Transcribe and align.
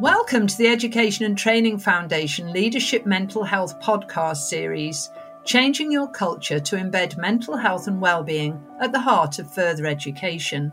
Welcome 0.00 0.46
to 0.46 0.56
the 0.56 0.68
Education 0.68 1.24
and 1.24 1.36
Training 1.36 1.78
Foundation 1.78 2.52
Leadership 2.52 3.04
Mental 3.04 3.42
Health 3.42 3.80
podcast 3.80 4.36
series, 4.36 5.10
changing 5.44 5.90
your 5.90 6.06
culture 6.06 6.60
to 6.60 6.76
embed 6.76 7.16
mental 7.16 7.56
health 7.56 7.88
and 7.88 8.00
well-being 8.00 8.64
at 8.80 8.92
the 8.92 9.00
heart 9.00 9.40
of 9.40 9.52
further 9.52 9.86
education. 9.86 10.72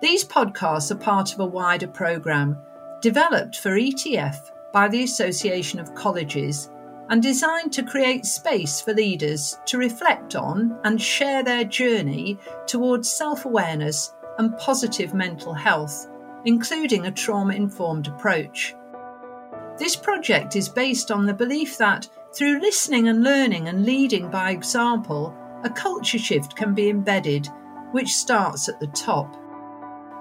These 0.00 0.26
podcasts 0.26 0.92
are 0.92 0.96
part 0.96 1.34
of 1.34 1.40
a 1.40 1.44
wider 1.44 1.88
program 1.88 2.56
developed 3.02 3.56
for 3.56 3.70
ETF 3.70 4.52
by 4.72 4.86
the 4.86 5.02
Association 5.02 5.80
of 5.80 5.96
Colleges 5.96 6.70
and 7.10 7.20
designed 7.20 7.72
to 7.72 7.82
create 7.82 8.24
space 8.24 8.80
for 8.80 8.94
leaders 8.94 9.58
to 9.66 9.76
reflect 9.76 10.36
on 10.36 10.78
and 10.84 11.02
share 11.02 11.42
their 11.42 11.64
journey 11.64 12.38
towards 12.68 13.10
self-awareness 13.10 14.14
and 14.38 14.56
positive 14.56 15.14
mental 15.14 15.52
health 15.52 16.06
including 16.46 17.06
a 17.06 17.12
trauma 17.12 17.54
informed 17.54 18.06
approach. 18.06 18.74
This 19.78 19.94
project 19.94 20.56
is 20.56 20.68
based 20.68 21.10
on 21.10 21.26
the 21.26 21.34
belief 21.34 21.76
that 21.76 22.08
through 22.34 22.60
listening 22.60 23.08
and 23.08 23.22
learning 23.22 23.68
and 23.68 23.84
leading 23.84 24.30
by 24.30 24.50
example, 24.50 25.36
a 25.64 25.70
culture 25.70 26.18
shift 26.18 26.56
can 26.56 26.74
be 26.74 26.88
embedded, 26.88 27.48
which 27.92 28.14
starts 28.14 28.68
at 28.68 28.80
the 28.80 28.86
top. 28.88 29.36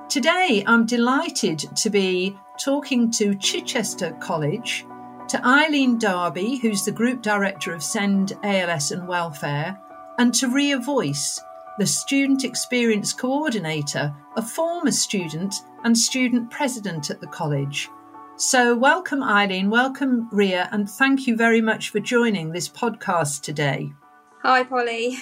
Today, 0.09 0.63
I'm 0.67 0.85
delighted 0.85 1.59
to 1.59 1.89
be 1.89 2.37
talking 2.59 3.11
to 3.11 3.35
Chichester 3.35 4.11
College, 4.19 4.85
to 5.27 5.45
Eileen 5.45 5.97
Darby, 5.97 6.57
who's 6.57 6.85
the 6.85 6.91
Group 6.91 7.21
Director 7.21 7.73
of 7.73 7.83
SEND 7.83 8.33
ALS 8.43 8.91
and 8.91 9.07
Welfare, 9.07 9.79
and 10.17 10.33
to 10.35 10.47
Ria 10.47 10.79
Voice, 10.79 11.39
the 11.77 11.85
Student 11.85 12.45
Experience 12.45 13.11
Coordinator, 13.11 14.15
a 14.37 14.41
former 14.41 14.91
student 14.91 15.55
and 15.83 15.97
student 15.97 16.49
president 16.49 17.09
at 17.09 17.19
the 17.19 17.27
college. 17.27 17.89
So, 18.37 18.77
welcome, 18.77 19.21
Eileen, 19.21 19.69
welcome, 19.69 20.29
Ria, 20.31 20.69
and 20.71 20.89
thank 20.89 21.27
you 21.27 21.35
very 21.35 21.59
much 21.59 21.89
for 21.89 21.99
joining 21.99 22.51
this 22.51 22.69
podcast 22.69 23.41
today. 23.41 23.91
Hi, 24.41 24.63
Polly. 24.63 25.17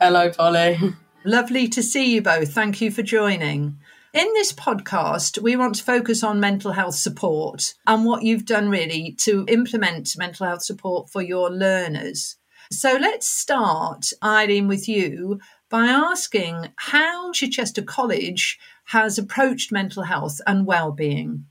Hello, 0.00 0.30
Polly. 0.30 0.78
Lovely 1.24 1.68
to 1.68 1.82
see 1.82 2.12
you 2.12 2.22
both. 2.22 2.52
Thank 2.52 2.80
you 2.80 2.90
for 2.90 3.02
joining. 3.02 3.78
In 4.12 4.26
this 4.34 4.52
podcast, 4.52 5.40
we 5.40 5.54
want 5.54 5.76
to 5.76 5.84
focus 5.84 6.24
on 6.24 6.40
mental 6.40 6.72
health 6.72 6.96
support 6.96 7.74
and 7.86 8.04
what 8.04 8.22
you've 8.24 8.46
done 8.46 8.68
really 8.68 9.14
to 9.20 9.44
implement 9.48 10.18
mental 10.18 10.46
health 10.46 10.62
support 10.62 11.08
for 11.10 11.22
your 11.22 11.50
learners. 11.50 12.36
So 12.70 12.96
let's 13.00 13.28
start, 13.28 14.06
Eileen, 14.22 14.68
with 14.68 14.88
you 14.88 15.40
by 15.70 15.86
asking 15.86 16.72
how 16.76 17.32
Chichester 17.32 17.82
College 17.82 18.58
has 18.86 19.18
approached 19.18 19.72
mental 19.72 20.04
health 20.04 20.40
and 20.46 20.66
well-being? 20.66 21.46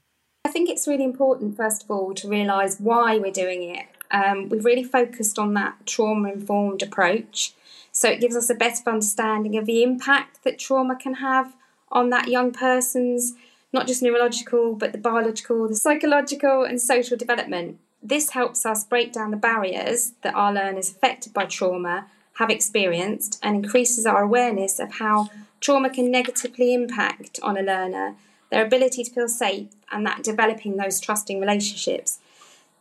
I 0.46 0.50
think 0.50 0.70
it's 0.70 0.88
really 0.88 1.04
important, 1.04 1.58
first 1.58 1.84
of 1.84 1.92
all, 1.92 2.14
to 2.16 2.28
realise 2.28 2.80
why 2.80 3.18
we're 3.18 3.32
doing 3.32 3.64
it. 3.64 3.86
Um, 4.12 4.50
we've 4.50 4.66
really 4.66 4.84
focused 4.84 5.40
on 5.40 5.54
that 5.56 5.86
trauma 5.86 6.32
informed 6.32 6.84
approach. 6.84 7.54
So 7.92 8.10
it 8.10 8.20
gives 8.20 8.36
us 8.36 8.50
a 8.50 8.56
better 8.56 8.82
understanding 8.88 9.58
of 9.58 9.66
the 9.66 9.84
impact 9.84 10.44
that 10.44 10.60
trauma 10.60 10.96
can 10.96 11.16
have 11.16 11.56
on 11.92 12.10
that 12.10 12.28
young 12.28 12.52
person's 12.52 13.36
not 13.72 13.88
just 13.88 14.04
neurological, 14.04 14.76
but 14.76 14.92
the 14.92 14.98
biological, 14.98 15.68
the 15.68 15.76
psychological, 15.76 16.64
and 16.64 16.80
social 16.80 17.18
development. 17.18 17.80
This 18.02 18.32
helps 18.32 18.66
us 18.66 18.84
break 18.84 19.12
down 19.14 19.32
the 19.32 19.38
barriers 19.38 20.14
that 20.22 20.36
our 20.36 20.54
learners 20.54 20.92
affected 20.92 21.34
by 21.34 21.46
trauma 21.46 22.08
have 22.36 22.50
experienced 22.50 23.40
and 23.44 23.56
increases 23.64 24.06
our 24.06 24.24
awareness 24.24 24.80
of 24.80 24.94
how 24.94 25.30
Trauma 25.60 25.90
can 25.90 26.12
negatively 26.12 26.74
impact 26.74 27.40
on 27.42 27.58
a 27.58 27.62
learner, 27.62 28.16
their 28.50 28.66
ability 28.66 29.04
to 29.04 29.12
feel 29.12 29.28
safe, 29.28 29.68
and 29.92 30.06
that 30.06 30.24
developing 30.24 30.78
those 30.78 31.00
trusting 31.00 31.40
relationships. 31.40 32.20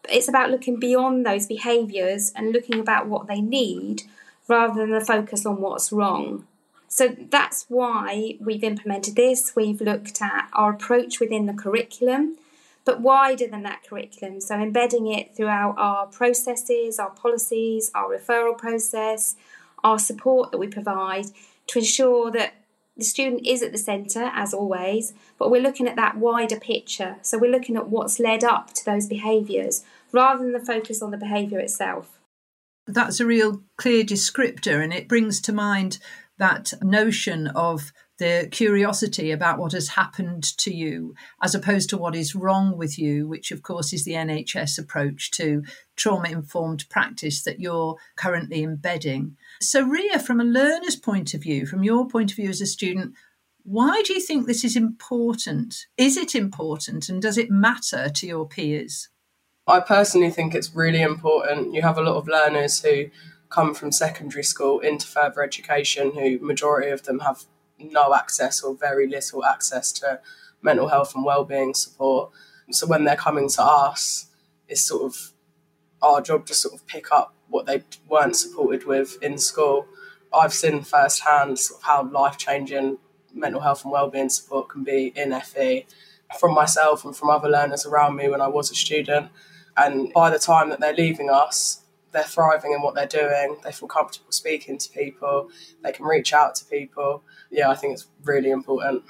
But 0.03 0.13
it's 0.13 0.29
about 0.29 0.51
looking 0.51 0.81
beyond 0.81 1.25
those 1.25 1.47
behaviours 1.47 2.33
and 2.35 2.53
looking 2.53 2.81
about 2.81 3.07
what 3.07 3.29
they 3.29 3.41
need 3.41 4.03
rather 4.49 4.81
than 4.81 4.91
the 4.91 5.05
focus 5.05 5.47
on 5.47 5.61
what's 5.61 5.93
wrong. 5.93 6.47
So 6.89 7.17
that's 7.31 7.65
why 7.69 8.37
we've 8.41 8.65
implemented 8.65 9.17
this. 9.17 9.55
We've 9.57 9.81
looked 9.81 10.21
at 10.21 10.49
our 10.53 10.73
approach 10.73 11.21
within 11.21 11.47
the 11.47 11.55
curriculum, 11.55 12.37
but 12.85 13.01
wider 13.01 13.47
than 13.47 13.63
that 13.63 13.83
curriculum. 13.89 14.41
So 14.41 14.57
embedding 14.57 15.07
it 15.07 15.37
throughout 15.37 15.77
our 15.79 16.07
processes, 16.07 16.99
our 16.99 17.11
policies, 17.11 17.91
our 17.95 18.09
referral 18.09 18.57
process, 18.57 19.37
our 19.85 19.99
support 19.99 20.51
that 20.51 20.59
we 20.59 20.67
provide 20.67 21.27
to 21.69 21.79
ensure 21.79 22.31
that 22.33 22.55
the 22.97 23.05
student 23.05 23.47
is 23.47 23.63
at 23.63 23.73
the 23.73 23.79
centre, 23.79 24.31
as 24.35 24.53
always, 24.53 25.15
but 25.39 25.51
we're 25.51 25.63
looking 25.63 25.89
at 25.89 25.97
that 25.97 26.19
wider 26.19 26.61
picture. 26.61 27.17
So 27.23 27.39
we're 27.39 27.51
looking 27.51 27.77
at 27.77 27.89
what's 27.89 28.21
led 28.21 28.45
up 28.45 28.75
to 28.75 28.85
those 28.85 29.07
behaviours 29.07 29.83
rather 30.13 30.43
than 30.43 30.53
the 30.53 30.61
focus 30.61 31.01
on 31.01 31.11
the 31.11 31.17
behaviour 31.17 31.59
itself. 31.59 32.19
That's 32.87 33.21
a 33.21 33.27
real 33.27 33.63
clear 33.77 34.05
descriptor, 34.05 34.83
and 34.83 34.93
it 34.93 35.09
brings 35.09 35.41
to 35.43 35.53
mind 35.53 35.99
that 36.39 36.73
notion 36.83 37.47
of 37.47 37.93
the 38.19 38.49
curiosity 38.51 39.31
about 39.31 39.59
what 39.59 39.73
has 39.73 39.89
happened 39.89 40.45
to 40.59 40.73
you 40.73 41.15
as 41.43 41.55
opposed 41.55 41.89
to 41.91 41.97
what 41.97 42.15
is 42.15 42.35
wrong 42.35 42.77
with 42.77 42.99
you, 42.99 43.27
which 43.27 43.51
of 43.51 43.63
course 43.63 43.93
is 43.93 44.05
the 44.05 44.13
NHS 44.13 44.79
approach 44.79 45.31
to 45.33 45.63
trauma 45.97 46.29
informed 46.29 46.89
practice 46.89 47.43
that 47.45 47.61
you're 47.61 47.97
currently 48.17 48.63
embedding. 48.63 49.37
So, 49.61 49.83
Ria, 49.83 50.19
from 50.19 50.41
a 50.41 50.45
learner's 50.45 50.97
point 50.97 51.35
of 51.35 51.43
view, 51.43 51.67
from 51.67 51.83
your 51.83 52.07
point 52.07 52.31
of 52.31 52.37
view 52.37 52.51
as 52.51 52.61
a 52.61 52.67
student, 52.67 53.15
why 53.65 54.03
do 54.05 54.13
you 54.13 54.21
think 54.21 54.47
this 54.47 54.65
is 54.65 54.77
important? 54.77 55.87
Is 55.97 56.17
it 56.17 56.35
important 56.35 57.09
and 57.09 57.23
does 57.23 57.39
it 57.39 57.51
matter 57.51 58.09
to 58.09 58.27
your 58.27 58.47
peers? 58.47 59.09
I 59.67 59.81
personally 59.81 60.31
think 60.31 60.55
it's 60.55 60.75
really 60.75 61.03
important. 61.03 61.73
You 61.73 61.83
have 61.83 61.97
a 61.97 62.03
lot 62.03 62.17
of 62.17 62.27
learners 62.27 62.83
who 62.83 63.07
come 63.49 63.75
from 63.75 63.93
secondary 63.93 64.43
school 64.43 64.81
into 64.81 65.07
further 65.07 65.43
education 65.43 66.13
who 66.15 66.39
majority 66.45 66.91
of 66.91 67.05
them 67.05 67.21
have 67.21 67.45
no 67.91 68.15
access 68.15 68.63
or 68.63 68.75
very 68.75 69.07
little 69.07 69.45
access 69.45 69.93
to 69.93 70.21
mental 70.63 70.89
health 70.89 71.15
and 71.15 71.25
well-being 71.25 71.75
support. 71.75 72.31
So 72.71 72.87
when 72.87 73.05
they're 73.05 73.17
coming 73.17 73.49
to 73.51 73.63
us, 73.63 74.27
it's 74.69 74.83
sort 74.83 75.03
of 75.03 75.33
our 76.01 76.21
job 76.21 76.47
to 76.47 76.55
sort 76.55 76.75
of 76.75 76.87
pick 76.87 77.13
up 77.13 77.35
what 77.49 77.67
they 77.67 77.83
weren't 78.09 78.37
supported 78.37 78.87
with 78.87 79.23
in 79.23 79.39
school. 79.39 79.87
I've 80.33 80.55
seen 80.55 80.83
firsthand 80.83 81.59
sort 81.59 81.81
of 81.81 81.85
how 81.85 82.05
life 82.05 82.39
changing 82.39 82.99
mental 83.35 83.61
health 83.61 83.85
and 83.85 83.93
wellbeing 83.93 84.31
support 84.31 84.69
can 84.69 84.85
be 84.85 85.13
in 85.15 85.39
FE 85.41 85.87
from 86.39 86.55
myself 86.55 87.05
and 87.05 87.15
from 87.15 87.31
other 87.31 87.49
learners 87.49 87.85
around 87.85 88.17
me 88.17 88.29
when 88.29 88.41
I 88.41 88.49
was 88.49 88.71
a 88.71 88.75
student. 88.75 89.29
And 89.77 90.13
by 90.13 90.31
the 90.31 90.39
time 90.39 90.71
that 90.71 90.81
they're 90.81 90.95
leaving 90.95 91.31
us, 91.31 91.82
they're 92.13 92.23
thriving 92.23 92.73
in 92.73 92.83
what 92.83 92.95
they're 92.95 93.07
doing. 93.07 93.57
They 93.65 93.73
feel 93.73 93.89
comfortable 93.89 94.33
speaking 94.33 94.79
to 94.79 94.91
people. 94.91 95.49
They 95.83 95.93
can 95.93 96.05
reach 96.05 96.33
out 96.33 96.55
to 96.57 96.65
people. 96.65 97.23
Yeah, 97.51 97.71
I 97.71 97.75
think 97.75 97.95
it's 97.95 98.07
really 98.25 98.51
important. 98.51 99.03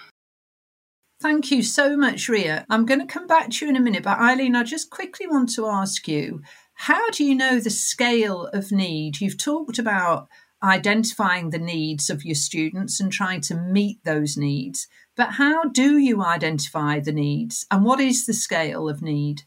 Thank 1.20 1.52
you 1.52 1.62
so 1.62 1.96
much, 1.96 2.28
Ria. 2.28 2.66
I'm 2.68 2.84
going 2.84 2.98
to 2.98 3.06
come 3.06 3.28
back 3.28 3.50
to 3.50 3.64
you 3.64 3.70
in 3.70 3.76
a 3.76 3.80
minute, 3.80 4.02
but 4.02 4.18
Eileen, 4.18 4.56
I 4.56 4.64
just 4.64 4.91
quickly 4.91 5.28
want 5.28 5.54
to 5.54 5.66
ask 5.66 6.08
you 6.08 6.42
how 6.74 7.10
do 7.10 7.24
you 7.24 7.36
know 7.36 7.60
the 7.60 7.70
scale 7.70 8.46
of 8.46 8.72
need? 8.72 9.20
You've 9.20 9.38
talked 9.38 9.78
about 9.78 10.26
identifying 10.64 11.50
the 11.50 11.58
needs 11.58 12.10
of 12.10 12.24
your 12.24 12.34
students 12.34 12.98
and 12.98 13.12
trying 13.12 13.41
to 13.42 13.54
meet 13.54 14.02
those 14.04 14.36
needs, 14.36 14.88
but 15.16 15.32
how 15.32 15.64
do 15.64 15.96
you 15.96 16.24
identify 16.24 16.98
the 16.98 17.12
needs 17.12 17.66
and 17.70 17.84
what 17.84 18.00
is 18.00 18.26
the 18.26 18.32
scale 18.32 18.88
of 18.88 19.00
need? 19.00 19.42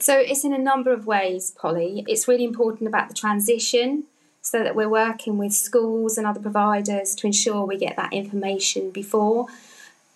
So 0.00 0.18
it's 0.18 0.44
in 0.44 0.54
a 0.54 0.58
number 0.58 0.92
of 0.92 1.06
ways, 1.06 1.50
Polly. 1.50 2.04
It's 2.08 2.26
really 2.26 2.44
important 2.44 2.88
about 2.88 3.08
the 3.08 3.14
transition 3.14 4.04
so 4.40 4.62
that 4.62 4.74
we're 4.74 4.88
working 4.88 5.36
with 5.36 5.52
schools 5.52 6.16
and 6.16 6.26
other 6.26 6.40
providers 6.40 7.14
to 7.16 7.26
ensure 7.26 7.66
we 7.66 7.76
get 7.76 7.96
that 7.96 8.12
information 8.12 8.90
before. 8.90 9.46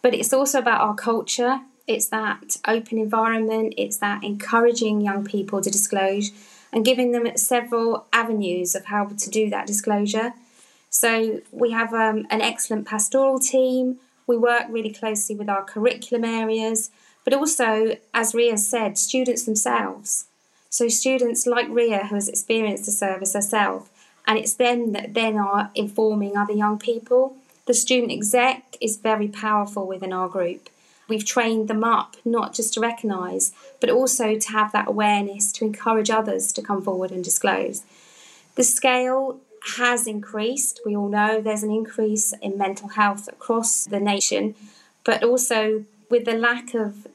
But 0.00 0.14
it's 0.14 0.32
also 0.32 0.58
about 0.58 0.80
our 0.80 0.94
culture, 0.94 1.60
it's 1.86 2.06
that 2.06 2.56
open 2.66 2.98
environment, 2.98 3.74
it's 3.76 3.98
that 3.98 4.24
encouraging 4.24 5.02
young 5.02 5.24
people 5.24 5.60
to 5.60 5.70
disclose 5.70 6.30
and 6.72 6.84
giving 6.84 7.12
them 7.12 7.36
several 7.36 8.06
avenues 8.12 8.74
of 8.74 8.86
how 8.86 9.04
to 9.04 9.30
do 9.30 9.50
that 9.50 9.66
disclosure. 9.66 10.32
So 10.88 11.42
we 11.52 11.72
have 11.72 11.92
um, 11.92 12.26
an 12.30 12.40
excellent 12.40 12.86
pastoral 12.86 13.38
team. 13.38 13.98
We 14.26 14.38
work 14.38 14.64
really 14.70 14.92
closely 14.92 15.36
with 15.36 15.48
our 15.50 15.62
curriculum 15.62 16.24
areas, 16.24 16.90
but 17.24 17.34
also, 17.34 17.96
as 18.12 18.34
Ria 18.34 18.56
said, 18.58 18.98
students 18.98 19.44
themselves. 19.44 20.26
So 20.68 20.88
students 20.88 21.46
like 21.46 21.66
Ria, 21.68 22.06
who 22.06 22.14
has 22.16 22.28
experienced 22.28 22.86
the 22.86 22.92
service 22.92 23.32
herself, 23.32 23.90
and 24.26 24.38
it's 24.38 24.54
them 24.54 24.92
that 24.92 25.14
then 25.14 25.36
are 25.36 25.70
informing 25.74 26.36
other 26.36 26.52
young 26.52 26.78
people. 26.78 27.36
The 27.66 27.74
student 27.74 28.12
exec 28.12 28.76
is 28.80 28.98
very 28.98 29.28
powerful 29.28 29.86
within 29.86 30.12
our 30.12 30.28
group. 30.28 30.68
We've 31.08 31.24
trained 31.24 31.68
them 31.68 31.84
up 31.84 32.16
not 32.24 32.54
just 32.54 32.74
to 32.74 32.80
recognise, 32.80 33.52
but 33.80 33.90
also 33.90 34.38
to 34.38 34.52
have 34.52 34.72
that 34.72 34.88
awareness 34.88 35.52
to 35.52 35.64
encourage 35.64 36.10
others 36.10 36.52
to 36.54 36.62
come 36.62 36.82
forward 36.82 37.10
and 37.10 37.22
disclose. 37.22 37.84
The 38.54 38.64
scale 38.64 39.38
has 39.76 40.06
increased. 40.06 40.80
We 40.84 40.96
all 40.96 41.08
know 41.08 41.40
there's 41.40 41.62
an 41.62 41.70
increase 41.70 42.32
in 42.40 42.58
mental 42.58 42.88
health 42.88 43.28
across 43.28 43.84
the 43.84 44.00
nation, 44.00 44.54
but 45.04 45.22
also 45.22 45.84
with 46.10 46.24
the 46.24 46.36
lack 46.36 46.74
of 46.74 47.06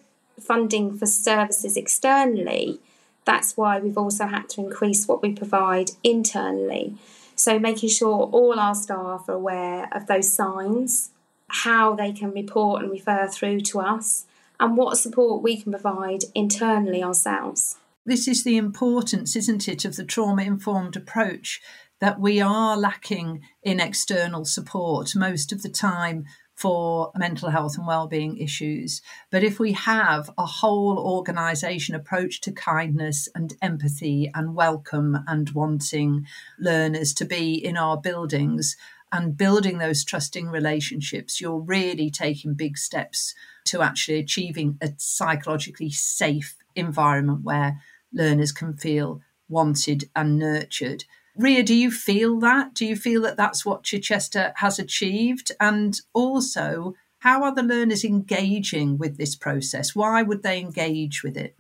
funding 0.42 0.98
for 0.98 1.06
services 1.06 1.78
externally, 1.78 2.80
that's 3.26 3.56
why 3.56 3.80
we've 3.80 3.98
also 3.98 4.26
had 4.28 4.50
to 4.50 4.62
increase 4.62 5.08
what 5.08 5.22
we 5.22 5.34
provide 5.34 5.92
internally. 6.04 6.96
So, 7.36 7.60
making 7.60 7.90
sure 7.90 8.30
all 8.32 8.60
our 8.60 8.76
staff 8.76 9.30
are 9.30 9.34
aware 9.34 9.88
of 9.92 10.08
those 10.08 10.32
signs, 10.32 11.12
how 11.48 11.96
they 11.96 12.12
can 12.12 12.32
report 12.32 12.82
and 12.82 12.92
refer 12.92 13.28
through 13.28 13.62
to 13.62 13.80
us, 13.80 14.26
and 14.60 14.76
what 14.76 14.98
support 14.98 15.42
we 15.42 15.62
can 15.62 15.72
provide 15.72 16.24
internally 16.36 17.04
ourselves. 17.04 17.78
This 18.06 18.28
is 18.28 18.44
the 18.44 18.58
importance, 18.58 19.36
isn't 19.36 19.68
it, 19.68 19.86
of 19.86 19.96
the 19.96 20.04
trauma 20.04 20.44
informed 20.44 20.96
approach 20.96 21.62
that 22.02 22.20
we 22.20 22.42
are 22.42 22.78
lacking 22.78 23.42
in 23.62 23.80
external 23.80 24.46
support 24.46 25.16
most 25.16 25.52
of 25.52 25.62
the 25.62 25.70
time 25.70 26.26
for 26.60 27.10
mental 27.16 27.50
health 27.50 27.78
and 27.78 27.88
well-being 27.88 28.38
issues. 28.38 29.02
But 29.32 29.46
if 29.46 29.60
we 29.60 29.72
have 29.72 30.30
a 30.38 30.46
whole 30.46 31.00
organization 31.00 31.96
approach 31.96 32.42
to 32.42 32.52
kindness 32.52 33.30
and 33.34 33.54
empathy 33.62 34.30
and 34.36 34.56
welcome 34.56 35.20
and 35.26 35.50
wanting 35.52 36.26
learners 36.60 37.14
to 37.14 37.24
be 37.24 37.54
in 37.54 37.78
our 37.78 37.96
buildings 37.96 38.76
and 39.10 39.38
building 39.38 39.78
those 39.78 40.04
trusting 40.04 40.50
relationships 40.50 41.42
you're 41.42 41.62
really 41.62 42.12
taking 42.12 42.54
big 42.54 42.78
steps 42.78 43.34
to 43.66 43.82
actually 43.82 44.20
achieving 44.20 44.78
a 44.82 44.90
psychologically 44.98 45.90
safe 45.90 46.58
environment 46.76 47.42
where 47.42 47.82
learners 48.14 48.52
can 48.52 48.76
feel 48.76 49.22
wanted 49.48 50.10
and 50.16 50.38
nurtured 50.38 51.06
Ria, 51.36 51.64
do 51.64 51.74
you 51.74 51.92
feel 51.92 52.40
that? 52.40 52.74
Do 52.74 52.86
you 52.86 52.96
feel 52.96 53.22
that 53.22 53.38
that's 53.38 53.66
what 53.66 53.84
Chichester 53.84 54.54
has 54.58 54.80
achieved? 54.80 55.52
And 55.60 56.00
also, 56.14 56.96
how 57.20 57.44
are 57.44 57.54
the 57.54 57.64
learners 57.64 58.04
engaging 58.04 58.98
with 58.98 59.18
this 59.18 59.36
process? 59.36 59.96
Why 59.96 60.22
would 60.22 60.44
they 60.44 60.60
engage 60.60 61.24
with 61.24 61.38
it? 61.38 61.56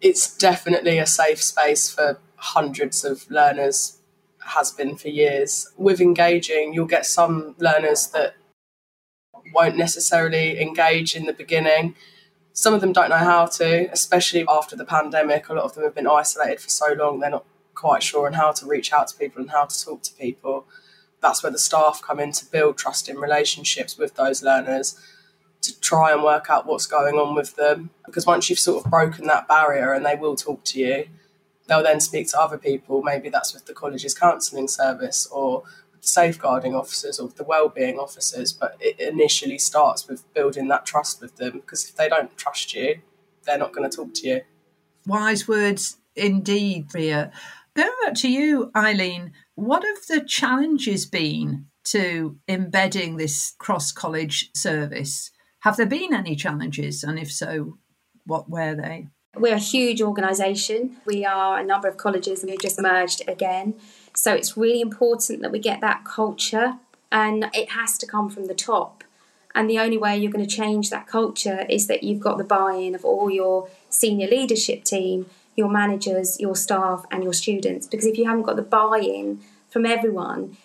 It's 0.00 0.36
definitely 0.36 0.98
a 0.98 1.06
safe 1.06 1.42
space 1.42 1.88
for 1.88 2.18
hundreds 2.36 3.04
of 3.04 3.30
learners, 3.30 3.98
has 4.40 4.70
been 4.70 4.96
for 4.96 5.08
years. 5.08 5.70
With 5.76 6.00
engaging, 6.00 6.74
you'll 6.74 6.86
get 6.86 7.06
some 7.06 7.54
learners 7.58 8.08
that 8.08 8.34
won't 9.54 9.76
necessarily 9.76 10.60
engage 10.60 11.16
in 11.16 11.24
the 11.24 11.32
beginning. 11.32 11.94
Some 12.52 12.74
of 12.74 12.80
them 12.80 12.92
don't 12.92 13.10
know 13.10 13.16
how 13.16 13.46
to, 13.46 13.88
especially 13.92 14.44
after 14.48 14.76
the 14.76 14.84
pandemic. 14.84 15.48
A 15.48 15.54
lot 15.54 15.64
of 15.64 15.74
them 15.74 15.84
have 15.84 15.94
been 15.94 16.06
isolated 16.06 16.60
for 16.60 16.68
so 16.68 16.92
long, 16.92 17.20
they're 17.20 17.30
not 17.30 17.44
quite 17.76 18.02
sure 18.02 18.26
on 18.26 18.32
how 18.32 18.50
to 18.50 18.66
reach 18.66 18.92
out 18.92 19.08
to 19.08 19.16
people 19.16 19.40
and 19.40 19.50
how 19.50 19.66
to 19.66 19.84
talk 19.84 20.02
to 20.02 20.12
people. 20.14 20.66
That's 21.20 21.42
where 21.42 21.52
the 21.52 21.58
staff 21.58 22.02
come 22.02 22.18
in 22.18 22.32
to 22.32 22.46
build 22.46 22.76
trusting 22.76 23.16
relationships 23.16 23.96
with 23.96 24.16
those 24.16 24.42
learners 24.42 24.98
to 25.62 25.80
try 25.80 26.12
and 26.12 26.22
work 26.22 26.46
out 26.48 26.66
what's 26.66 26.86
going 26.86 27.16
on 27.16 27.34
with 27.34 27.56
them. 27.56 27.90
Because 28.04 28.26
once 28.26 28.48
you've 28.48 28.58
sort 28.58 28.84
of 28.84 28.90
broken 28.90 29.26
that 29.26 29.48
barrier 29.48 29.92
and 29.92 30.04
they 30.04 30.16
will 30.16 30.36
talk 30.36 30.64
to 30.64 30.80
you, 30.80 31.08
they'll 31.66 31.82
then 31.82 32.00
speak 32.00 32.28
to 32.30 32.40
other 32.40 32.58
people. 32.58 33.02
Maybe 33.02 33.28
that's 33.28 33.54
with 33.54 33.66
the 33.66 33.74
college's 33.74 34.14
counselling 34.14 34.68
service 34.68 35.26
or 35.26 35.62
the 36.00 36.06
safeguarding 36.06 36.74
officers 36.74 37.18
or 37.18 37.28
the 37.28 37.44
wellbeing 37.44 37.98
officers. 37.98 38.52
But 38.52 38.76
it 38.80 39.00
initially 39.00 39.58
starts 39.58 40.08
with 40.08 40.32
building 40.34 40.68
that 40.68 40.86
trust 40.86 41.20
with 41.20 41.36
them 41.36 41.52
because 41.60 41.88
if 41.88 41.96
they 41.96 42.08
don't 42.08 42.36
trust 42.36 42.74
you, 42.74 43.00
they're 43.44 43.58
not 43.58 43.72
going 43.72 43.88
to 43.88 43.96
talk 43.96 44.14
to 44.14 44.28
you. 44.28 44.40
Wise 45.06 45.46
words 45.46 45.98
indeed, 46.14 46.92
Ria. 46.94 47.32
Going 47.76 47.90
back 48.06 48.14
to 48.14 48.28
you, 48.30 48.70
Eileen, 48.74 49.32
what 49.54 49.84
have 49.84 50.06
the 50.08 50.26
challenges 50.26 51.04
been 51.04 51.66
to 51.84 52.38
embedding 52.48 53.18
this 53.18 53.54
cross 53.58 53.92
college 53.92 54.50
service? 54.54 55.30
Have 55.60 55.76
there 55.76 55.84
been 55.84 56.14
any 56.14 56.36
challenges? 56.36 57.04
And 57.04 57.18
if 57.18 57.30
so, 57.30 57.76
what 58.24 58.48
were 58.48 58.74
they? 58.74 59.08
We're 59.36 59.56
a 59.56 59.58
huge 59.58 60.00
organisation. 60.00 60.96
We 61.04 61.26
are 61.26 61.58
a 61.58 61.62
number 61.62 61.86
of 61.86 61.98
colleges 61.98 62.42
and 62.42 62.50
we've 62.50 62.62
just 62.62 62.80
merged 62.80 63.20
again. 63.28 63.74
So 64.14 64.32
it's 64.32 64.56
really 64.56 64.80
important 64.80 65.42
that 65.42 65.52
we 65.52 65.58
get 65.58 65.82
that 65.82 66.06
culture 66.06 66.78
and 67.12 67.50
it 67.52 67.72
has 67.72 67.98
to 67.98 68.06
come 68.06 68.30
from 68.30 68.46
the 68.46 68.54
top. 68.54 69.04
And 69.54 69.68
the 69.68 69.80
only 69.80 69.98
way 69.98 70.16
you're 70.16 70.32
going 70.32 70.46
to 70.46 70.56
change 70.56 70.88
that 70.88 71.06
culture 71.06 71.66
is 71.68 71.88
that 71.88 72.02
you've 72.02 72.20
got 72.20 72.38
the 72.38 72.44
buy 72.44 72.72
in 72.72 72.94
of 72.94 73.04
all 73.04 73.30
your 73.30 73.68
senior 73.90 74.28
leadership 74.28 74.84
team 74.84 75.26
your 75.56 75.68
managers, 75.68 76.38
your 76.38 76.54
staff, 76.54 77.04
and 77.10 77.24
your 77.24 77.32
students. 77.32 77.86
Because 77.86 78.06
if 78.06 78.18
you 78.18 78.26
haven't 78.26 78.42
got 78.42 78.56
the 78.56 78.62
buy 78.62 79.00
in 79.02 79.40
from 79.68 79.86
everyone, 79.86 80.56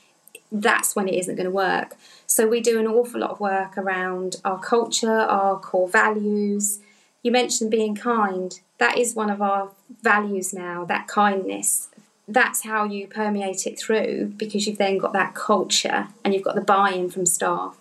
that's 0.52 0.96
when 0.96 1.08
it 1.08 1.16
isn't 1.16 1.36
going 1.36 1.46
to 1.46 1.52
work. 1.52 1.96
So 2.28 2.48
we 2.48 2.62
do 2.62 2.80
an 2.80 2.88
awful 2.88 3.22
lot 3.22 3.32
of 3.32 3.40
work 3.40 3.78
around 3.78 4.38
our 4.44 4.60
culture, 4.60 5.10
our 5.10 5.60
core 5.60 5.88
values. 5.88 6.80
You 7.24 7.32
mentioned 7.32 7.72
being 7.72 7.96
kind. 7.96 8.60
That 8.78 8.98
is 8.98 9.16
one 9.16 9.30
of 9.30 9.42
our 9.42 9.72
values 10.02 10.54
now, 10.54 10.86
that 10.86 11.08
kindness. 11.08 11.88
That's 12.28 12.64
how 12.64 12.86
you 12.86 13.08
permeate 13.08 13.66
it 13.66 13.80
through 13.80 14.34
because 14.38 14.68
you've 14.68 14.78
then 14.78 14.98
got 14.98 15.14
that 15.14 15.36
culture 15.36 16.08
and 16.24 16.34
you've 16.34 16.44
got 16.44 16.56
the 16.56 16.62
buy 16.62 16.92
in 16.92 17.10
from 17.10 17.26
staff. 17.26 17.78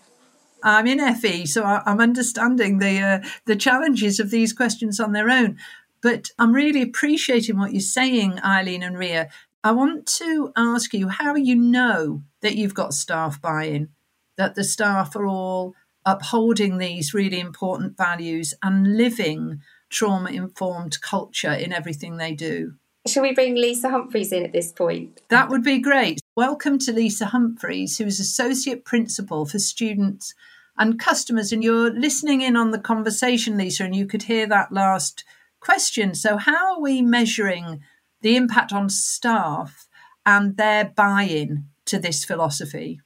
I'm 0.63 0.87
in 0.87 1.15
FE, 1.15 1.47
so 1.47 1.65
I'm 1.65 2.01
understanding 2.01 2.79
the 2.79 3.01
uh, 3.01 3.29
the 3.47 3.57
challenges 3.57 4.21
of 4.21 4.31
these 4.31 4.53
questions 4.53 5.01
on 5.01 5.13
their 5.13 5.31
own. 5.31 5.57
But 6.03 6.31
I'm 6.39 6.55
really 6.55 6.83
appreciating 6.83 7.59
what 7.59 7.73
you're 7.73 7.81
saying, 7.81 8.41
Eileen 8.43 8.83
and 8.83 8.99
Ria. 8.99 9.29
I 9.63 9.73
want 9.73 10.07
to 10.19 10.53
ask 10.57 10.95
you 10.95 11.09
how 11.09 11.35
you 11.35 11.55
know 11.55 12.23
that 12.41 12.57
you've 12.57 12.75
got 12.75 12.95
staff 12.95 13.41
buy 13.41 13.65
in, 13.65 13.91
that 14.37 14.55
the 14.55 14.65
staff 14.65 15.15
are 15.15 15.27
all 15.27 15.75
upholding 16.07 16.79
these 16.79 17.13
really 17.13 17.39
important 17.39 17.97
values 17.97 18.55
and 18.63 18.97
living 18.97 19.61
trauma 19.91 20.31
informed 20.31 21.01
culture 21.03 21.53
in 21.53 21.73
everything 21.73 22.17
they 22.17 22.33
do. 22.33 22.75
Shall 23.07 23.23
we 23.23 23.35
bring 23.35 23.55
Lisa 23.55 23.91
Humphreys 23.91 24.33
in 24.33 24.45
at 24.45 24.53
this 24.53 24.73
point? 24.73 25.21
That 25.29 25.49
would 25.51 25.63
be 25.63 25.79
great. 25.79 26.21
Welcome 26.37 26.79
to 26.81 26.93
Lisa 26.93 27.27
Humphreys, 27.27 27.99
who 27.99 28.05
is 28.05 28.21
Associate 28.21 28.85
Principal 28.85 29.45
for 29.45 29.59
Students 29.59 30.35
and 30.79 30.99
Customers. 30.99 31.53
And 31.53 31.63
you're 31.63 31.93
listening 31.93 32.41
in 32.41 32.57
on 32.57 32.71
the 32.71 32.79
conversation, 32.79 33.59
Lisa, 33.59 33.85
and 33.85 33.97
you 33.97 34.07
could 34.07 34.23
hear 34.23 34.47
that 34.47 34.73
last 34.73 35.25
question. 35.61 36.15
So, 36.15 36.37
how 36.37 36.75
are 36.75 36.81
we 36.81 37.03
measuring 37.03 37.81
the 38.23 38.37
impact 38.37 38.73
on 38.73 38.89
staff 38.89 39.87
and 40.27 40.57
their 40.57 40.87
buy 40.87 41.23
in 41.23 41.67
to 41.87 41.99
this 41.99 42.25
philosophy? 42.25 43.01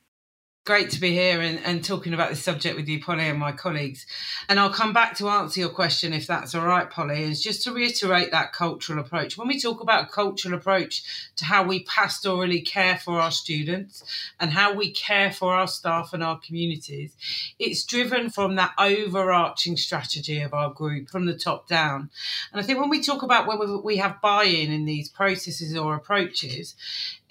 Great 0.65 0.89
to 0.89 0.99
be 0.99 1.13
here 1.13 1.43
and, 1.43 1.59
and 1.63 1.85
talking 1.85 2.15
about 2.15 2.31
this 2.31 2.43
subject 2.43 2.75
with 2.75 2.89
you, 2.89 2.99
Polly, 2.99 3.29
and 3.29 3.39
my 3.39 3.53
colleagues. 3.53 4.07
And 4.49 4.59
I'll 4.59 4.73
come 4.73 4.95
back 4.95 5.15
to 5.19 5.29
answer 5.29 5.61
your 5.61 5.69
question 5.69 6.15
if 6.15 6.27
that's 6.27 6.55
all 6.55 6.65
right, 6.65 6.91
Polly, 6.91 7.23
is 7.25 7.43
just 7.43 7.63
to 7.65 7.73
reiterate 7.73 8.31
that 8.31 8.55
cultural 8.55 8.99
approach. 8.99 9.37
When 9.37 9.47
we 9.47 9.61
talk 9.61 9.83
about 9.83 10.05
a 10.05 10.13
cultural 10.13 10.55
approach 10.55 11.31
to 11.37 11.45
how 11.45 11.65
we 11.65 11.85
pastorally 11.85 12.65
care 12.65 12.97
for 12.97 13.21
our 13.21 13.31
students 13.31 14.05
and 14.41 14.53
how 14.53 14.73
we 14.73 14.91
care 14.91 15.31
for 15.31 15.53
our 15.53 15.67
staff 15.67 16.15
and 16.15 16.25
our 16.25 16.39
communities, 16.39 17.15
it's 17.59 17.85
driven 17.85 18.31
from 18.31 18.57
that 18.57 18.73
overarching 18.79 19.77
strategy 19.77 20.41
of 20.41 20.55
our 20.55 20.71
group 20.71 21.11
from 21.11 21.27
the 21.27 21.37
top 21.37 21.69
down. 21.69 22.09
And 22.53 22.61
I 22.61 22.65
think 22.65 22.81
when 22.81 22.89
we 22.89 23.03
talk 23.03 23.23
about 23.23 23.47
when 23.47 23.83
we 23.83 23.99
have 23.99 24.23
buy 24.23 24.45
in 24.45 24.73
in 24.73 24.87
these 24.87 25.11
processes 25.11 25.77
or 25.77 25.95
approaches, 25.95 26.75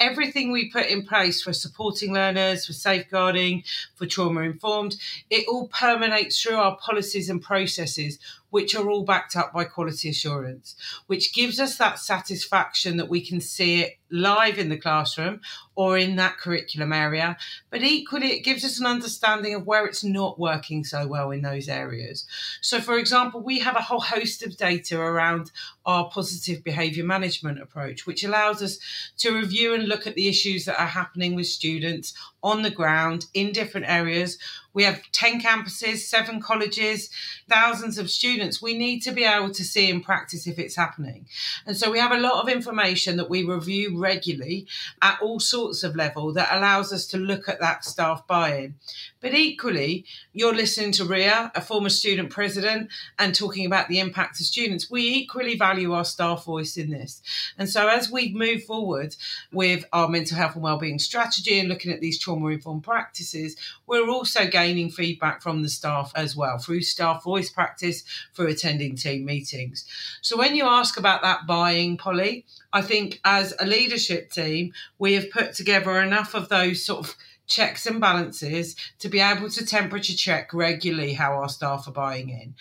everything 0.03 0.51
we 0.51 0.69
put 0.69 0.87
in 0.87 1.05
place 1.05 1.41
for 1.41 1.53
supporting 1.53 2.13
learners, 2.13 2.65
for 2.65 2.73
safeguarding, 2.73 3.63
for 3.95 4.05
trauma 4.05 4.41
informed, 4.41 4.97
it 5.29 5.45
all 5.47 5.67
permeates 5.69 6.41
through 6.41 6.57
our 6.57 6.77
policies 6.77 7.29
and 7.29 7.41
processes 7.41 8.19
which 8.53 8.75
are 8.75 8.87
all 8.87 9.03
backed 9.03 9.35
up 9.35 9.51
by 9.51 9.63
quality 9.63 10.07
assurance, 10.09 10.75
which 11.07 11.33
gives 11.33 11.59
us 11.59 11.75
that 11.75 11.97
satisfaction 11.97 12.97
that 12.97 13.09
we 13.09 13.19
can 13.19 13.41
see 13.41 13.81
it 13.81 13.97
live 14.11 14.59
in 14.59 14.69
the 14.69 14.77
classroom 14.77 15.41
or 15.73 15.97
in 15.97 16.17
that 16.17 16.37
curriculum 16.37 16.93
area. 16.93 17.35
But 17.71 17.81
equally, 17.81 18.27
it 18.27 18.43
gives 18.43 18.63
us 18.63 18.79
an 18.79 18.85
understanding 18.85 19.55
of 19.55 19.65
where 19.65 19.87
it's 19.87 20.03
not 20.03 20.39
working 20.39 20.83
so 20.83 21.07
well 21.07 21.31
in 21.31 21.41
those 21.41 21.67
areas. 21.67 22.27
So, 22.61 22.79
for 22.79 22.99
example, 22.99 23.41
we 23.41 23.57
have 23.57 23.75
a 23.75 23.81
whole 23.81 24.01
host 24.01 24.43
of 24.43 24.55
data 24.55 24.99
around 24.99 25.51
our 25.83 26.11
positive 26.11 26.63
behaviour 26.63 27.03
management 27.03 27.59
approach, 27.59 28.05
which 28.05 28.23
allows 28.23 28.61
us 28.61 28.77
to 29.17 29.35
review 29.35 29.73
and 29.73 29.87
look 29.87 30.05
at 30.05 30.13
the 30.13 30.27
issues 30.27 30.65
that 30.65 30.79
are 30.79 30.85
happening 30.85 31.33
with 31.33 31.47
students 31.47 32.13
on 32.43 32.61
the 32.61 32.69
ground 32.69 33.25
in 33.33 33.51
different 33.51 33.89
areas 33.89 34.37
we 34.73 34.83
have 34.83 35.01
10 35.11 35.39
campuses, 35.39 35.99
seven 35.99 36.41
colleges, 36.41 37.09
thousands 37.49 37.97
of 37.97 38.09
students. 38.09 38.61
We 38.61 38.77
need 38.77 39.01
to 39.01 39.11
be 39.11 39.23
able 39.23 39.51
to 39.51 39.63
see 39.63 39.89
in 39.89 40.01
practice 40.01 40.47
if 40.47 40.57
it's 40.57 40.75
happening. 40.75 41.27
And 41.65 41.77
so 41.77 41.91
we 41.91 41.99
have 41.99 42.11
a 42.11 42.19
lot 42.19 42.41
of 42.41 42.49
information 42.49 43.17
that 43.17 43.29
we 43.29 43.43
review 43.43 43.99
regularly 43.99 44.67
at 45.01 45.19
all 45.21 45.39
sorts 45.39 45.83
of 45.83 45.95
level 45.95 46.33
that 46.33 46.49
allows 46.51 46.91
us 46.91 47.05
to 47.07 47.17
look 47.17 47.47
at 47.47 47.59
that 47.59 47.85
staff 47.85 48.25
buy-in. 48.25 48.75
But 49.21 49.33
equally, 49.33 50.05
you're 50.33 50.55
listening 50.55 50.91
to 50.93 51.05
Ria, 51.05 51.51
a 51.55 51.61
former 51.61 51.89
student 51.89 52.29
president, 52.29 52.89
and 53.19 53.33
talking 53.33 53.65
about 53.65 53.87
the 53.87 53.99
impact 53.99 54.39
of 54.39 54.45
students. 54.45 54.89
We 54.89 55.07
equally 55.07 55.55
value 55.55 55.93
our 55.93 56.03
staff 56.03 56.43
voice 56.43 56.75
in 56.77 56.89
this. 56.89 57.21
And 57.57 57.69
so 57.69 57.87
as 57.87 58.11
we 58.11 58.33
move 58.33 58.63
forward 58.63 59.15
with 59.51 59.85
our 59.93 60.09
mental 60.09 60.35
health 60.37 60.55
and 60.55 60.63
wellbeing 60.63 60.99
strategy 60.99 61.59
and 61.59 61.69
looking 61.69 61.91
at 61.91 62.01
these 62.01 62.19
trauma 62.19 62.47
informed 62.47 62.83
practices, 62.83 63.55
we're 63.87 64.09
also 64.09 64.47
getting 64.47 64.62
gaining 64.63 64.89
feedback 64.89 65.41
from 65.41 65.61
the 65.61 65.69
staff 65.69 66.13
as 66.15 66.35
well 66.35 66.57
through 66.57 66.81
staff 66.81 67.23
voice 67.23 67.49
practice, 67.49 68.03
through 68.33 68.47
attending 68.47 68.95
team 68.95 69.25
meetings. 69.25 69.85
So 70.21 70.37
when 70.37 70.55
you 70.55 70.65
ask 70.65 70.97
about 70.97 71.21
that 71.21 71.45
buying, 71.45 71.97
Polly, 71.97 72.45
I 72.71 72.81
think 72.81 73.19
as 73.25 73.53
a 73.59 73.65
leadership 73.65 74.31
team, 74.31 74.73
we 74.97 75.13
have 75.13 75.29
put 75.29 75.53
together 75.53 75.99
enough 75.99 76.33
of 76.33 76.47
those 76.47 76.85
sort 76.85 77.05
of 77.05 77.15
checks 77.45 77.85
and 77.85 77.99
balances 77.99 78.75
to 78.99 79.09
be 79.09 79.19
able 79.19 79.49
to 79.49 79.65
temperature 79.65 80.13
check 80.13 80.53
regularly 80.53 81.13
how 81.13 81.33
our 81.33 81.49
staff 81.49 81.87
are 81.87 81.91
buying 81.91 82.29
in. 82.29 82.55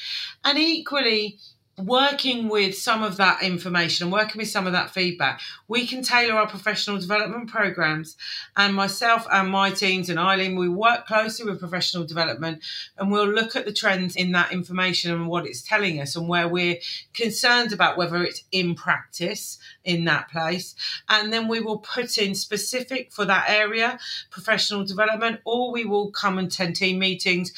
And 0.44 0.59
equally, 0.59 1.38
working 1.79 2.49
with 2.49 2.76
some 2.76 3.02
of 3.02 3.17
that 3.17 3.43
information 3.43 4.05
and 4.05 4.12
working 4.12 4.38
with 4.38 4.49
some 4.49 4.67
of 4.67 4.73
that 4.73 4.91
feedback, 4.91 5.41
we 5.69 5.87
can 5.87 6.02
tailor 6.02 6.35
our 6.35 6.47
professional 6.47 6.99
development 6.99 7.49
programs. 7.49 8.17
And 8.57 8.75
myself 8.75 9.26
and 9.33 9.49
my 9.49 9.71
teams 9.71 10.11
and 10.11 10.19
Eileen, 10.19 10.57
we 10.57 10.69
work 10.69 11.07
closely 11.07 11.50
with 11.50 11.61
professional 11.61 12.05
development 12.05 12.62
and 12.99 13.11
we'll 13.11 13.29
look 13.29 13.57
at 13.57 13.64
the 13.64 13.73
trends 13.73 14.17
in 14.17 14.33
that 14.33 14.52
information 14.52 15.12
and 15.12 15.29
what 15.29 15.47
it's 15.47 15.62
telling 15.62 16.00
us 16.00 16.14
and 16.14 16.29
where 16.29 16.49
we're 16.49 16.76
concerned 17.14 17.73
about 17.73 17.97
whether 17.97 18.23
it's 18.23 18.45
in 18.52 18.75
practice 18.75 19.59
in 19.85 20.05
that 20.05 20.31
place. 20.31 20.75
And 21.09 21.33
then 21.33 21.49
we 21.49 21.61
will 21.61 21.79
put 21.79 22.19
in 22.19 22.35
specific 22.35 23.12
for 23.12 23.25
that 23.25 23.49
area 23.49 23.99
professional 24.31 24.85
development, 24.85 25.41
or 25.45 25.73
we 25.73 25.85
will 25.85 26.11
come 26.11 26.38
and 26.38 26.49
attend 26.49 26.76
team 26.76 26.99
meetings 26.99 27.52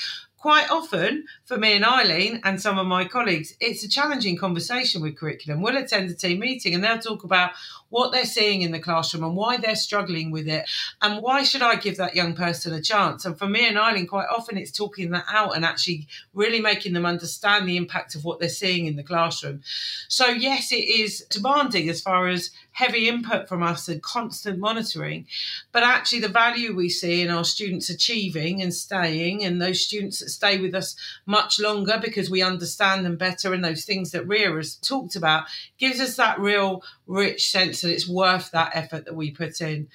quite 0.45 0.71
often 0.71 1.25
for 1.47 1.57
me 1.57 1.73
and 1.73 1.87
Eileen 1.87 2.39
and 2.45 2.61
some 2.61 2.79
of 2.79 2.87
my 2.87 3.07
colleagues, 3.07 3.55
it's 3.61 3.83
a 3.83 3.89
challenging 3.89 4.37
conversation 4.37 5.01
with 5.01 5.17
curriculum. 5.17 5.63
We'll 5.63 5.79
attend 5.79 6.11
a 6.11 6.15
team 6.15 6.41
meeting 6.41 6.75
and 6.75 6.85
they'll 6.85 6.99
talk 6.99 7.25
about 7.25 7.53
what 7.89 8.13
they're 8.13 8.27
seeing 8.27 8.61
in 8.61 8.71
the 8.71 8.79
classroom 8.79 9.25
and 9.25 9.35
why 9.35 9.57
they're 9.57 9.75
struggling 9.75 10.31
with 10.31 10.47
it 10.47 10.69
and 11.01 11.23
why 11.23 11.45
should 11.45 11.63
I 11.63 11.77
give 11.77 11.97
that 11.97 12.15
young 12.15 12.35
person 12.35 12.75
a 12.75 12.83
chance. 12.83 13.25
And 13.25 13.39
for 13.39 13.47
me 13.47 13.67
and 13.67 13.79
Eileen, 13.79 14.07
quite 14.07 14.27
often 14.31 14.59
it's 14.59 14.71
talking 14.71 15.13
that 15.13 15.25
out 15.31 15.57
and 15.57 15.65
actually 15.65 16.09
really 16.35 16.61
making 16.61 16.93
them 16.93 17.07
understand 17.07 17.67
the 17.67 17.79
impact 17.79 18.15
of 18.15 18.23
what 18.23 18.39
they're 18.39 18.51
seeing 18.51 18.85
in 18.85 18.97
the 18.97 19.03
classroom. 19.03 19.63
So 20.09 20.27
yes, 20.27 20.73
it 20.73 20.85
is 20.85 21.25
demanding 21.31 21.89
as 21.89 22.03
far 22.03 22.29
as 22.29 22.51
heavy 22.75 23.09
input 23.09 23.49
from 23.49 23.63
us 23.63 23.89
and 23.89 24.03
constant 24.03 24.59
monitoring. 24.59 25.27
But 25.73 25.85
actually, 25.85 26.21
the 26.21 26.29
value 26.29 26.75
we 26.75 26.89
see 26.89 27.23
in 27.23 27.31
our 27.31 27.45
students 27.45 27.89
achieving 27.89 28.61
and 28.61 28.75
staying, 28.75 29.45
and 29.45 29.63
those 29.63 29.81
students 29.81 30.19
that 30.19 30.29
stay 30.29 30.61
with 30.61 30.75
us 30.75 30.97
much 31.25 31.61
longer 31.61 32.01
because 32.03 32.29
we 32.29 32.43
understand 32.43 33.07
them 33.07 33.17
better, 33.17 33.55
and 33.55 33.65
those 33.65 33.85
things 33.85 34.11
that 34.11 34.27
Ria 34.27 34.53
has 34.57 34.75
talked 34.75 35.15
about, 35.15 35.45
gives 35.79 36.01
us 36.01 36.17
that 36.17 36.39
real 36.39 36.83
rich 37.07 37.51
sense 37.51 37.81
that 37.81 37.93
it's 37.93 38.09
worth 38.09 38.51
that 38.51 38.73
effort 38.75 39.05
that 39.05 39.17
we 39.17 39.31
put 39.31 39.61
in. 39.61 39.89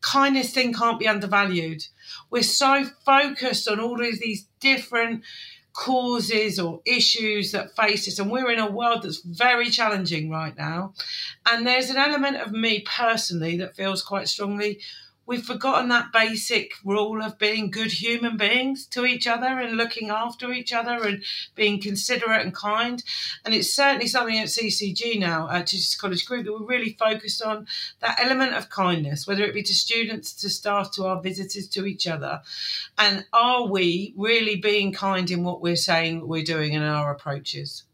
Kindness 0.00 0.52
thing 0.52 0.72
can't 0.72 1.00
be 1.00 1.08
undervalued. 1.08 1.84
We're 2.30 2.42
so 2.44 2.84
focused 3.04 3.68
on 3.68 3.80
all 3.80 4.00
of 4.00 4.20
these 4.20 4.46
different 4.60 5.24
causes 5.72 6.58
or 6.58 6.80
issues 6.84 7.52
that 7.52 7.74
face 7.76 8.08
us. 8.08 8.18
And 8.18 8.30
we're 8.30 8.50
in 8.50 8.58
a 8.58 8.70
world 8.70 9.02
that's 9.02 9.22
very 9.24 9.70
challenging 9.70 10.30
right 10.30 10.56
now. 10.56 10.94
And 11.50 11.66
there's 11.66 11.90
an 11.90 11.96
element 11.96 12.36
of 12.36 12.52
me 12.52 12.80
personally 12.80 13.56
that 13.58 13.76
feels 13.76 14.02
quite 14.02 14.28
strongly 14.28 14.80
we've 15.26 15.44
forgotten 15.44 15.88
that 15.88 16.12
basic 16.12 16.72
rule 16.84 17.22
of 17.22 17.38
being 17.38 17.70
good 17.70 17.92
human 17.92 18.36
beings 18.36 18.86
to 18.86 19.04
each 19.04 19.26
other 19.26 19.46
and 19.46 19.76
looking 19.76 20.10
after 20.10 20.52
each 20.52 20.72
other 20.72 21.04
and 21.06 21.22
being 21.54 21.80
considerate 21.80 22.42
and 22.42 22.54
kind. 22.54 23.02
And 23.44 23.54
it's 23.54 23.74
certainly 23.74 24.06
something 24.06 24.38
at 24.38 24.48
CCG 24.48 25.18
now, 25.18 25.48
uh, 25.48 25.58
at 25.58 25.68
Chichester 25.68 26.00
College 26.00 26.24
Group, 26.26 26.46
that 26.46 26.52
we're 26.52 26.66
really 26.66 26.96
focused 26.98 27.42
on 27.42 27.66
that 28.00 28.18
element 28.20 28.54
of 28.54 28.70
kindness, 28.70 29.26
whether 29.26 29.44
it 29.44 29.54
be 29.54 29.62
to 29.62 29.74
students, 29.74 30.32
to 30.34 30.50
staff, 30.50 30.90
to 30.92 31.06
our 31.06 31.20
visitors, 31.20 31.68
to 31.68 31.86
each 31.86 32.06
other. 32.06 32.42
And 32.98 33.24
are 33.32 33.66
we 33.66 34.14
really 34.16 34.56
being 34.56 34.92
kind 34.92 35.30
in 35.30 35.44
what 35.44 35.62
we're 35.62 35.76
saying 35.76 36.26
we're 36.26 36.42
doing 36.42 36.72
in 36.72 36.82
our 36.82 37.12
approaches? 37.12 37.84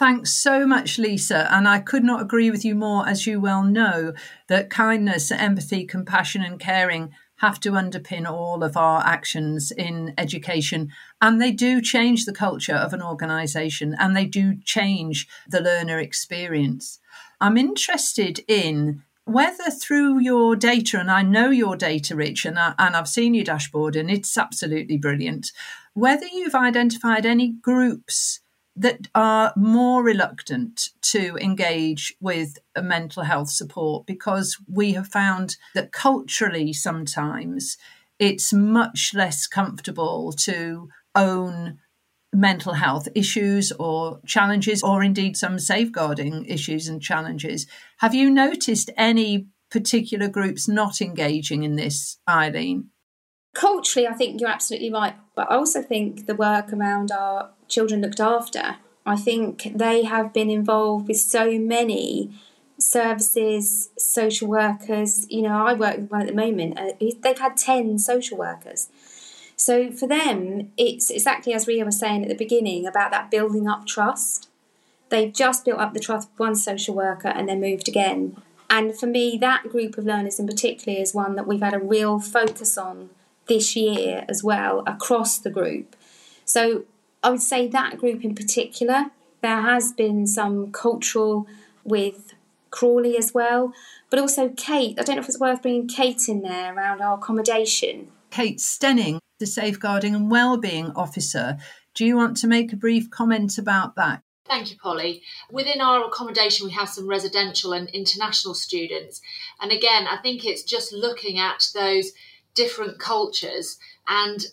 Thanks 0.00 0.32
so 0.32 0.66
much, 0.66 0.98
Lisa. 0.98 1.46
And 1.54 1.68
I 1.68 1.78
could 1.78 2.04
not 2.04 2.22
agree 2.22 2.50
with 2.50 2.64
you 2.64 2.74
more, 2.74 3.06
as 3.06 3.26
you 3.26 3.38
well 3.38 3.62
know, 3.62 4.14
that 4.48 4.70
kindness, 4.70 5.30
empathy, 5.30 5.84
compassion, 5.84 6.40
and 6.40 6.58
caring 6.58 7.12
have 7.40 7.60
to 7.60 7.72
underpin 7.72 8.26
all 8.26 8.64
of 8.64 8.78
our 8.78 9.04
actions 9.04 9.70
in 9.70 10.14
education. 10.16 10.88
And 11.20 11.38
they 11.38 11.52
do 11.52 11.82
change 11.82 12.24
the 12.24 12.32
culture 12.32 12.74
of 12.74 12.94
an 12.94 13.02
organisation 13.02 13.94
and 13.98 14.16
they 14.16 14.24
do 14.24 14.56
change 14.64 15.28
the 15.46 15.60
learner 15.60 15.98
experience. 15.98 16.98
I'm 17.38 17.58
interested 17.58 18.40
in 18.48 19.02
whether 19.26 19.70
through 19.70 20.20
your 20.20 20.56
data, 20.56 20.98
and 20.98 21.10
I 21.10 21.20
know 21.20 21.50
your 21.50 21.76
data, 21.76 22.16
Rich, 22.16 22.46
and, 22.46 22.58
I, 22.58 22.72
and 22.78 22.96
I've 22.96 23.06
seen 23.06 23.34
your 23.34 23.44
dashboard 23.44 23.96
and 23.96 24.10
it's 24.10 24.38
absolutely 24.38 24.96
brilliant, 24.96 25.52
whether 25.92 26.24
you've 26.24 26.54
identified 26.54 27.26
any 27.26 27.48
groups 27.48 28.40
that 28.80 29.08
are 29.14 29.52
more 29.56 30.02
reluctant 30.02 30.88
to 31.02 31.36
engage 31.36 32.14
with 32.18 32.58
mental 32.80 33.24
health 33.24 33.50
support 33.50 34.06
because 34.06 34.56
we 34.66 34.94
have 34.94 35.06
found 35.06 35.56
that 35.74 35.92
culturally 35.92 36.72
sometimes 36.72 37.76
it's 38.18 38.54
much 38.54 39.12
less 39.14 39.46
comfortable 39.46 40.32
to 40.32 40.88
own 41.14 41.78
mental 42.32 42.74
health 42.74 43.06
issues 43.14 43.70
or 43.72 44.20
challenges, 44.26 44.82
or 44.82 45.02
indeed 45.02 45.36
some 45.36 45.58
safeguarding 45.58 46.46
issues 46.46 46.88
and 46.88 47.02
challenges. 47.02 47.66
Have 47.98 48.14
you 48.14 48.30
noticed 48.30 48.90
any 48.96 49.48
particular 49.70 50.28
groups 50.28 50.68
not 50.68 51.02
engaging 51.02 51.64
in 51.64 51.76
this, 51.76 52.18
Eileen? 52.28 52.90
Culturally, 53.52 54.06
I 54.06 54.12
think 54.12 54.40
you're 54.40 54.50
absolutely 54.50 54.92
right. 54.92 55.14
But 55.34 55.50
I 55.50 55.56
also 55.56 55.82
think 55.82 56.26
the 56.26 56.34
work 56.34 56.72
around 56.72 57.10
our 57.10 57.50
children 57.68 58.00
looked 58.00 58.20
after, 58.20 58.76
I 59.06 59.16
think 59.16 59.72
they 59.74 60.04
have 60.04 60.32
been 60.32 60.50
involved 60.50 61.08
with 61.08 61.16
so 61.16 61.58
many 61.58 62.30
services, 62.78 63.90
social 63.98 64.48
workers. 64.48 65.26
You 65.30 65.42
know, 65.42 65.66
I 65.66 65.74
work 65.74 65.96
with 65.96 66.10
one 66.10 66.20
at 66.20 66.26
the 66.28 66.34
moment. 66.34 66.78
Uh, 66.78 66.92
they've 67.22 67.38
had 67.38 67.56
10 67.56 67.98
social 67.98 68.38
workers. 68.38 68.88
So 69.56 69.90
for 69.90 70.06
them, 70.06 70.72
it's 70.76 71.10
exactly 71.10 71.52
as 71.52 71.66
Ria 71.66 71.84
was 71.84 71.98
saying 71.98 72.22
at 72.22 72.28
the 72.28 72.34
beginning 72.34 72.86
about 72.86 73.10
that 73.10 73.30
building 73.30 73.68
up 73.68 73.86
trust. 73.86 74.48
They've 75.10 75.32
just 75.32 75.64
built 75.64 75.80
up 75.80 75.92
the 75.92 76.00
trust 76.00 76.30
with 76.30 76.38
one 76.38 76.54
social 76.54 76.94
worker 76.94 77.28
and 77.28 77.48
then 77.48 77.60
moved 77.60 77.88
again. 77.88 78.40
And 78.70 78.96
for 78.96 79.06
me, 79.06 79.36
that 79.40 79.68
group 79.68 79.98
of 79.98 80.06
learners 80.06 80.38
in 80.38 80.46
particular 80.46 80.98
is 80.98 81.12
one 81.12 81.34
that 81.34 81.46
we've 81.46 81.60
had 81.60 81.74
a 81.74 81.80
real 81.80 82.20
focus 82.20 82.78
on 82.78 83.10
this 83.50 83.74
year 83.74 84.24
as 84.28 84.44
well 84.44 84.84
across 84.86 85.36
the 85.36 85.50
group. 85.50 85.96
So 86.44 86.84
I 87.22 87.30
would 87.30 87.42
say 87.42 87.66
that 87.66 87.98
group 87.98 88.24
in 88.24 88.34
particular, 88.34 89.06
there 89.42 89.60
has 89.60 89.92
been 89.92 90.26
some 90.28 90.70
cultural 90.70 91.48
with 91.82 92.32
Crawley 92.70 93.18
as 93.18 93.34
well, 93.34 93.72
but 94.08 94.20
also 94.20 94.50
Kate. 94.50 94.96
I 95.00 95.02
don't 95.02 95.16
know 95.16 95.22
if 95.22 95.28
it's 95.28 95.40
worth 95.40 95.62
bringing 95.62 95.88
Kate 95.88 96.28
in 96.28 96.42
there 96.42 96.72
around 96.72 97.02
our 97.02 97.18
accommodation. 97.18 98.12
Kate 98.30 98.58
Stenning, 98.58 99.18
the 99.40 99.46
Safeguarding 99.46 100.14
and 100.14 100.30
Wellbeing 100.30 100.92
Officer. 100.94 101.58
Do 101.94 102.06
you 102.06 102.16
want 102.16 102.36
to 102.36 102.46
make 102.46 102.72
a 102.72 102.76
brief 102.76 103.10
comment 103.10 103.58
about 103.58 103.96
that? 103.96 104.22
Thank 104.46 104.70
you, 104.70 104.76
Polly. 104.78 105.22
Within 105.50 105.80
our 105.80 106.04
accommodation, 106.04 106.66
we 106.66 106.72
have 106.72 106.88
some 106.88 107.08
residential 107.08 107.72
and 107.72 107.88
international 107.88 108.54
students. 108.54 109.20
And 109.60 109.72
again, 109.72 110.06
I 110.06 110.18
think 110.22 110.44
it's 110.44 110.62
just 110.62 110.92
looking 110.92 111.38
at 111.38 111.68
those 111.74 112.12
different 112.54 112.98
cultures 112.98 113.78
and 114.08 114.46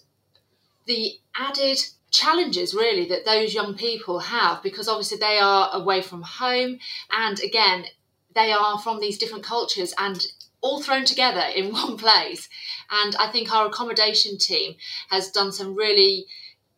the 0.85 1.13
added 1.35 1.79
challenges 2.11 2.73
really 2.73 3.05
that 3.05 3.25
those 3.25 3.53
young 3.53 3.75
people 3.75 4.19
have 4.19 4.63
because 4.63 4.87
obviously 4.87 5.17
they 5.17 5.37
are 5.39 5.69
away 5.73 6.01
from 6.01 6.21
home 6.21 6.79
and 7.11 7.39
again 7.41 7.85
they 8.33 8.51
are 8.51 8.79
from 8.79 8.99
these 8.99 9.17
different 9.17 9.43
cultures 9.43 9.93
and 9.97 10.27
all 10.61 10.81
thrown 10.81 11.05
together 11.05 11.43
in 11.55 11.71
one 11.71 11.97
place. 11.97 12.47
And 12.89 13.15
i 13.17 13.29
think 13.31 13.51
our 13.53 13.67
accommodation 13.67 14.37
team 14.37 14.75
has 15.09 15.31
done 15.31 15.51
some 15.51 15.75
really 15.75 16.25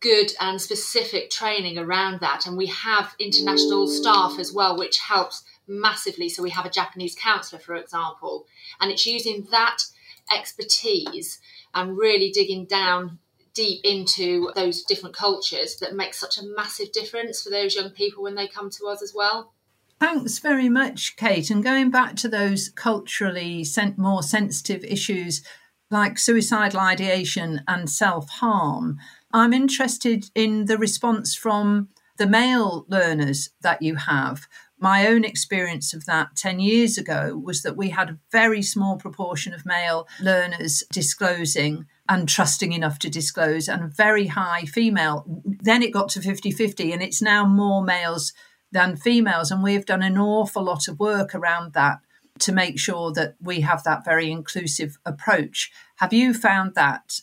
good 0.02 0.32
and 0.40 0.62
specific 0.62 1.30
training 1.30 1.78
around 1.78 2.22
that. 2.22 2.48
And 2.48 2.56
we 2.58 2.68
have 2.68 3.14
international 3.20 3.88
staff 3.88 4.40
as 4.40 4.54
well 4.54 4.78
which 4.78 4.98
helps 4.98 5.44
massively. 5.68 6.30
So 6.30 6.42
we 6.42 6.50
have 6.52 6.66
a 6.66 6.70
japanese 6.70 7.16
counselor 7.16 7.62
for 7.62 7.76
example 7.76 8.48
and 8.80 8.92
it's 8.92 9.06
using 9.06 9.48
that 9.52 9.84
expertise 10.32 11.40
and 11.74 11.98
really 11.98 12.32
digging 12.32 12.66
down 12.66 13.20
deep 13.54 13.82
into 13.84 14.52
those 14.56 14.84
different 14.84 15.16
cultures 15.16 15.78
that 15.78 15.96
makes 15.96 16.20
such 16.20 16.38
a 16.38 16.46
massive 16.56 16.92
difference 16.92 17.42
for 17.42 17.50
those 17.50 17.76
young 17.76 17.90
people 17.90 18.24
when 18.24 18.36
they 18.36 18.48
come 18.48 18.70
to 18.70 18.86
us 18.86 19.02
as 19.02 19.14
well. 19.14 19.54
Thanks 20.00 20.40
very 20.40 20.70
much, 20.70 21.18
Kate. 21.18 21.50
And 21.50 21.62
going 21.64 21.90
back 21.90 22.16
to 22.18 22.30
those 22.30 22.70
culturally 22.70 23.66
more 23.98 24.24
sensitive 24.24 24.84
issues 24.86 25.44
like 25.92 26.18
suicidal 26.18 26.80
ideation 26.80 27.62
and 27.68 27.90
self 27.90 28.30
harm, 28.30 28.98
I'm 29.34 29.52
interested 29.52 30.30
in 30.36 30.66
the 30.66 30.78
response 30.78 31.36
from 31.36 31.90
the 32.18 32.28
male 32.28 32.86
learners 32.88 33.50
that 33.62 33.82
you 33.82 33.96
have. 33.96 34.48
My 34.80 35.08
own 35.08 35.26
experience 35.26 35.94
of 35.94 36.06
that 36.06 36.36
10 36.36 36.60
years 36.60 36.98
ago 36.98 37.38
was 37.38 37.62
that 37.64 37.76
we 37.76 37.90
had 37.90 38.10
a 38.10 38.18
very 38.32 38.62
small 38.62 38.98
proportion 38.98 39.54
of 39.54 39.66
male 39.66 40.08
learners 40.22 40.84
disclosing 40.92 41.86
and 42.08 42.28
trusting 42.28 42.72
enough 42.72 42.98
to 43.00 43.10
disclose, 43.10 43.68
and 43.68 43.84
a 43.84 43.88
very 43.88 44.28
high 44.28 44.64
female. 44.64 45.26
Then 45.46 45.84
it 45.84 45.94
got 45.94 46.10
to 46.10 46.22
50 46.22 46.52
50, 46.52 46.92
and 46.92 47.04
it's 47.04 47.22
now 47.22 47.46
more 47.46 47.84
males 47.84 48.34
than 48.72 48.98
females. 48.98 49.52
And 49.52 49.62
we've 49.62 49.86
done 49.86 50.02
an 50.02 50.18
awful 50.18 50.64
lot 50.64 50.88
of 50.88 51.00
work 51.00 51.36
around 51.36 51.74
that 51.74 52.00
to 52.40 52.52
make 52.52 52.80
sure 52.80 53.12
that 53.14 53.36
we 53.42 53.62
have 53.62 53.84
that 53.84 54.06
very 54.06 54.32
inclusive 54.32 54.98
approach. 55.06 55.72
Have 55.98 56.14
you 56.14 56.34
found 56.34 56.74
that? 56.76 57.20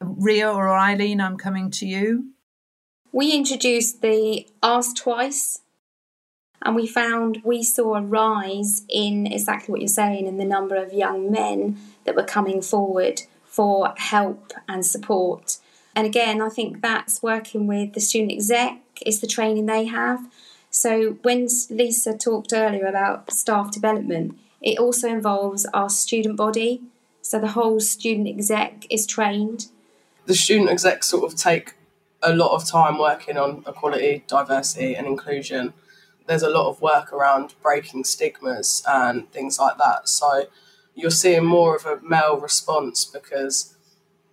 Ria 0.00 0.50
or 0.50 0.68
Eileen, 0.68 1.20
I'm 1.20 1.36
coming 1.36 1.70
to 1.72 1.86
you. 1.86 2.32
We 3.12 3.32
introduced 3.32 4.02
the 4.02 4.46
Ask 4.62 4.96
Twice 4.96 5.60
and 6.64 6.76
we 6.76 6.86
found 6.86 7.40
we 7.44 7.62
saw 7.62 7.96
a 7.96 8.02
rise 8.02 8.82
in 8.88 9.26
exactly 9.26 9.72
what 9.72 9.80
you're 9.80 9.88
saying 9.88 10.26
in 10.26 10.38
the 10.38 10.44
number 10.44 10.76
of 10.76 10.92
young 10.92 11.30
men 11.30 11.78
that 12.04 12.14
were 12.14 12.24
coming 12.24 12.62
forward 12.62 13.22
for 13.44 13.92
help 13.96 14.52
and 14.68 14.86
support. 14.86 15.58
And 15.94 16.06
again, 16.06 16.40
I 16.40 16.48
think 16.48 16.80
that's 16.80 17.22
working 17.22 17.66
with 17.66 17.92
the 17.92 18.00
student 18.00 18.32
exec, 18.32 18.78
is 19.04 19.20
the 19.20 19.26
training 19.26 19.66
they 19.66 19.84
have. 19.84 20.26
So 20.70 21.18
when 21.22 21.48
Lisa 21.68 22.16
talked 22.16 22.52
earlier 22.54 22.86
about 22.86 23.30
staff 23.30 23.70
development, 23.70 24.38
it 24.62 24.78
also 24.78 25.08
involves 25.08 25.66
our 25.74 25.90
student 25.90 26.36
body. 26.36 26.80
So 27.20 27.38
the 27.38 27.48
whole 27.48 27.78
student 27.80 28.26
exec 28.28 28.86
is 28.88 29.06
trained. 29.06 29.66
The 30.24 30.34
student 30.34 30.70
exec 30.70 31.04
sort 31.04 31.30
of 31.30 31.38
take 31.38 31.74
a 32.22 32.32
lot 32.32 32.54
of 32.54 32.66
time 32.66 32.98
working 32.98 33.36
on 33.36 33.64
equality, 33.66 34.24
diversity, 34.26 34.94
and 34.94 35.06
inclusion 35.06 35.74
there's 36.26 36.42
a 36.42 36.50
lot 36.50 36.68
of 36.68 36.80
work 36.80 37.12
around 37.12 37.54
breaking 37.62 38.04
stigmas 38.04 38.82
and 38.88 39.30
things 39.32 39.58
like 39.58 39.78
that. 39.78 40.08
So 40.08 40.46
you're 40.94 41.10
seeing 41.10 41.44
more 41.44 41.76
of 41.76 41.86
a 41.86 42.00
male 42.02 42.38
response 42.38 43.04
because 43.04 43.76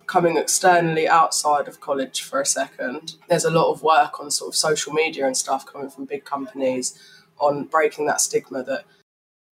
coming 0.06 0.36
externally 0.36 1.06
outside 1.06 1.68
of 1.68 1.80
college 1.80 2.22
for 2.22 2.40
a 2.40 2.46
second, 2.46 3.14
there's 3.28 3.44
a 3.44 3.50
lot 3.50 3.70
of 3.70 3.82
work 3.82 4.18
on 4.20 4.30
sort 4.30 4.48
of 4.48 4.56
social 4.56 4.92
media 4.92 5.26
and 5.26 5.36
stuff 5.36 5.64
coming 5.64 5.88
from 5.88 6.04
big 6.04 6.24
companies 6.24 6.98
on 7.38 7.64
breaking 7.64 8.06
that 8.06 8.20
stigma 8.20 8.62
that 8.64 8.84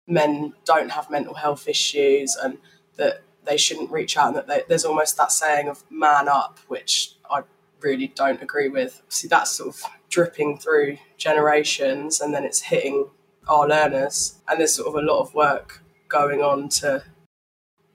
men 0.06 0.52
don't 0.64 0.90
have 0.90 1.10
mental 1.10 1.34
health 1.34 1.68
issues 1.68 2.36
and 2.36 2.58
that 2.96 3.22
they 3.44 3.56
shouldn't 3.56 3.90
reach 3.90 4.16
out 4.16 4.28
and 4.28 4.36
that 4.36 4.46
they, 4.46 4.62
there's 4.68 4.84
almost 4.84 5.16
that 5.16 5.32
saying 5.32 5.68
of 5.68 5.84
man 5.90 6.28
up, 6.28 6.58
which 6.68 7.14
I 7.30 7.42
really 7.80 8.08
don't 8.08 8.42
agree 8.42 8.68
with. 8.68 9.02
See, 9.08 9.28
that's 9.28 9.52
sort 9.52 9.74
of 9.74 9.82
dripping 10.08 10.58
through 10.58 10.98
generations 11.16 12.20
and 12.20 12.34
then 12.34 12.44
it's 12.44 12.62
hitting 12.62 13.10
our 13.48 13.68
learners. 13.68 14.38
And 14.48 14.60
there's 14.60 14.74
sort 14.74 14.88
of 14.88 14.94
a 14.94 15.06
lot 15.06 15.20
of 15.20 15.34
work 15.34 15.82
going 16.08 16.40
on 16.40 16.68
to 16.68 17.04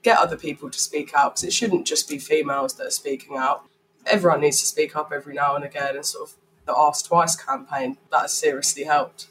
get 0.04 0.18
other 0.18 0.38
people 0.38 0.70
to 0.70 0.80
speak 0.80 1.14
out 1.16 1.36
because 1.36 1.44
it 1.46 1.54
shouldn't 1.54 1.88
just 1.88 2.10
be 2.10 2.18
females 2.18 2.76
that 2.76 2.88
are 2.88 2.92
speaking 2.92 3.38
out. 3.38 3.64
Everyone 4.06 4.42
needs 4.42 4.60
to 4.60 4.66
speak 4.66 4.96
up 4.96 5.12
every 5.14 5.34
now 5.34 5.56
and 5.56 5.64
again, 5.64 5.96
and 5.96 6.06
sort 6.06 6.30
of 6.30 6.36
the 6.66 6.76
Ask 6.78 7.08
Twice 7.08 7.38
campaign 7.38 7.98
that 8.12 8.22
has 8.22 8.34
seriously 8.34 8.84
helped. 8.84 9.28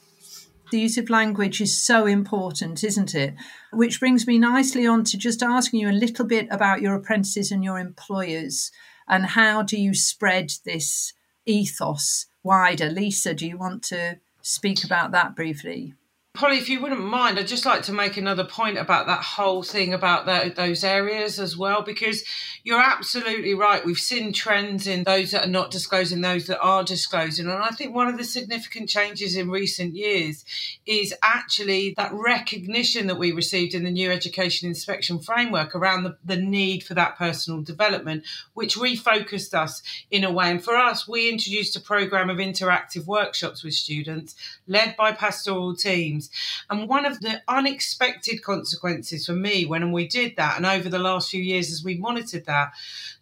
The 0.70 0.80
use 0.80 0.96
of 0.96 1.10
language 1.10 1.60
is 1.60 1.76
so 1.76 2.06
important, 2.06 2.82
isn't 2.82 3.14
it? 3.14 3.34
Which 3.74 4.00
brings 4.00 4.26
me 4.26 4.38
nicely 4.38 4.86
on 4.86 5.04
to 5.04 5.18
just 5.18 5.42
asking 5.42 5.80
you 5.80 5.90
a 5.90 5.92
little 5.92 6.24
bit 6.24 6.48
about 6.50 6.80
your 6.80 6.94
apprentices 6.94 7.52
and 7.52 7.62
your 7.62 7.78
employers 7.78 8.72
and 9.08 9.26
how 9.26 9.62
do 9.62 9.80
you 9.80 9.94
spread 9.94 10.52
this 10.64 11.12
ethos 11.46 12.26
wider. 12.42 12.88
Lisa, 12.88 13.34
do 13.34 13.46
you 13.46 13.56
want 13.56 13.82
to 13.84 14.18
speak 14.40 14.84
about 14.84 15.12
that 15.12 15.36
briefly? 15.36 15.94
Polly, 16.34 16.56
if 16.56 16.70
you 16.70 16.80
wouldn't 16.80 17.04
mind, 17.04 17.38
I'd 17.38 17.46
just 17.46 17.66
like 17.66 17.82
to 17.82 17.92
make 17.92 18.16
another 18.16 18.42
point 18.42 18.78
about 18.78 19.06
that 19.06 19.22
whole 19.22 19.62
thing 19.62 19.92
about 19.92 20.24
that, 20.24 20.56
those 20.56 20.82
areas 20.82 21.38
as 21.38 21.58
well, 21.58 21.82
because 21.82 22.24
you're 22.64 22.80
absolutely 22.80 23.52
right. 23.52 23.84
We've 23.84 23.98
seen 23.98 24.32
trends 24.32 24.86
in 24.86 25.04
those 25.04 25.32
that 25.32 25.44
are 25.44 25.50
not 25.50 25.70
disclosing, 25.70 26.22
those 26.22 26.46
that 26.46 26.58
are 26.60 26.84
disclosing. 26.84 27.50
And 27.50 27.62
I 27.62 27.68
think 27.68 27.94
one 27.94 28.08
of 28.08 28.16
the 28.16 28.24
significant 28.24 28.88
changes 28.88 29.36
in 29.36 29.50
recent 29.50 29.94
years 29.94 30.46
is 30.86 31.12
actually 31.22 31.92
that 31.98 32.14
recognition 32.14 33.08
that 33.08 33.18
we 33.18 33.32
received 33.32 33.74
in 33.74 33.84
the 33.84 33.90
new 33.90 34.10
education 34.10 34.70
inspection 34.70 35.18
framework 35.18 35.74
around 35.74 36.04
the, 36.04 36.16
the 36.24 36.36
need 36.36 36.82
for 36.82 36.94
that 36.94 37.18
personal 37.18 37.60
development, 37.60 38.24
which 38.54 38.76
refocused 38.76 39.52
us 39.52 39.82
in 40.10 40.24
a 40.24 40.32
way. 40.32 40.50
And 40.50 40.64
for 40.64 40.76
us, 40.76 41.06
we 41.06 41.28
introduced 41.28 41.76
a 41.76 41.80
program 41.80 42.30
of 42.30 42.38
interactive 42.38 43.04
workshops 43.04 43.62
with 43.62 43.74
students 43.74 44.34
led 44.66 44.96
by 44.96 45.12
pastoral 45.12 45.76
teams 45.76 46.21
and 46.70 46.88
one 46.88 47.06
of 47.06 47.20
the 47.20 47.42
unexpected 47.48 48.42
consequences 48.42 49.26
for 49.26 49.32
me 49.32 49.64
when 49.66 49.92
we 49.92 50.06
did 50.06 50.36
that, 50.36 50.56
and 50.56 50.66
over 50.66 50.88
the 50.88 50.98
last 50.98 51.30
few 51.30 51.42
years 51.42 51.70
as 51.70 51.84
we 51.84 51.96
monitored 51.96 52.46
that, 52.46 52.72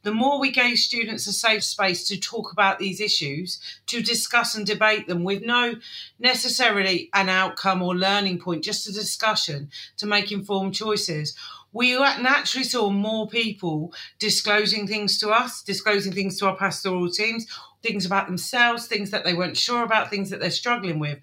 the 0.03 0.13
more 0.13 0.41
we 0.41 0.51
gave 0.51 0.79
students 0.79 1.27
a 1.27 1.33
safe 1.33 1.63
space 1.63 2.09
to 2.09 2.19
talk 2.19 2.53
about 2.53 2.79
these 2.79 3.01
issues, 3.01 3.61
to 3.87 4.03
discuss 4.03 4.55
and 4.55 4.67
debate 4.67 5.07
them 5.07 5.25
with 5.25 5.43
no 5.43 5.75
necessarily 6.19 7.11
an 7.15 7.29
outcome 7.29 7.83
or 7.83 7.95
learning 7.95 8.39
point, 8.39 8.65
just 8.65 8.89
a 8.89 8.93
discussion 8.93 9.71
to 9.97 10.07
make 10.07 10.33
informed 10.33 10.75
choices 10.75 11.37
we 11.73 11.97
naturally 11.97 12.65
saw 12.65 12.91
more 12.91 13.29
people 13.29 13.93
disclosing 14.19 14.87
things 14.87 15.19
to 15.19 15.31
us, 15.31 15.63
disclosing 15.63 16.13
things 16.13 16.39
to 16.39 16.47
our 16.47 16.57
pastoral 16.57 17.11
teams, 17.11 17.47
things 17.83 18.07
about 18.07 18.27
themselves, 18.27 18.87
things 18.87 19.11
that 19.11 19.25
they 19.25 19.35
weren't 19.35 19.57
sure 19.57 19.83
about, 19.83 20.11
things 20.11 20.31
that 20.31 20.41
they're 20.41 20.51
struggling 20.51 20.99
with. 20.99 21.19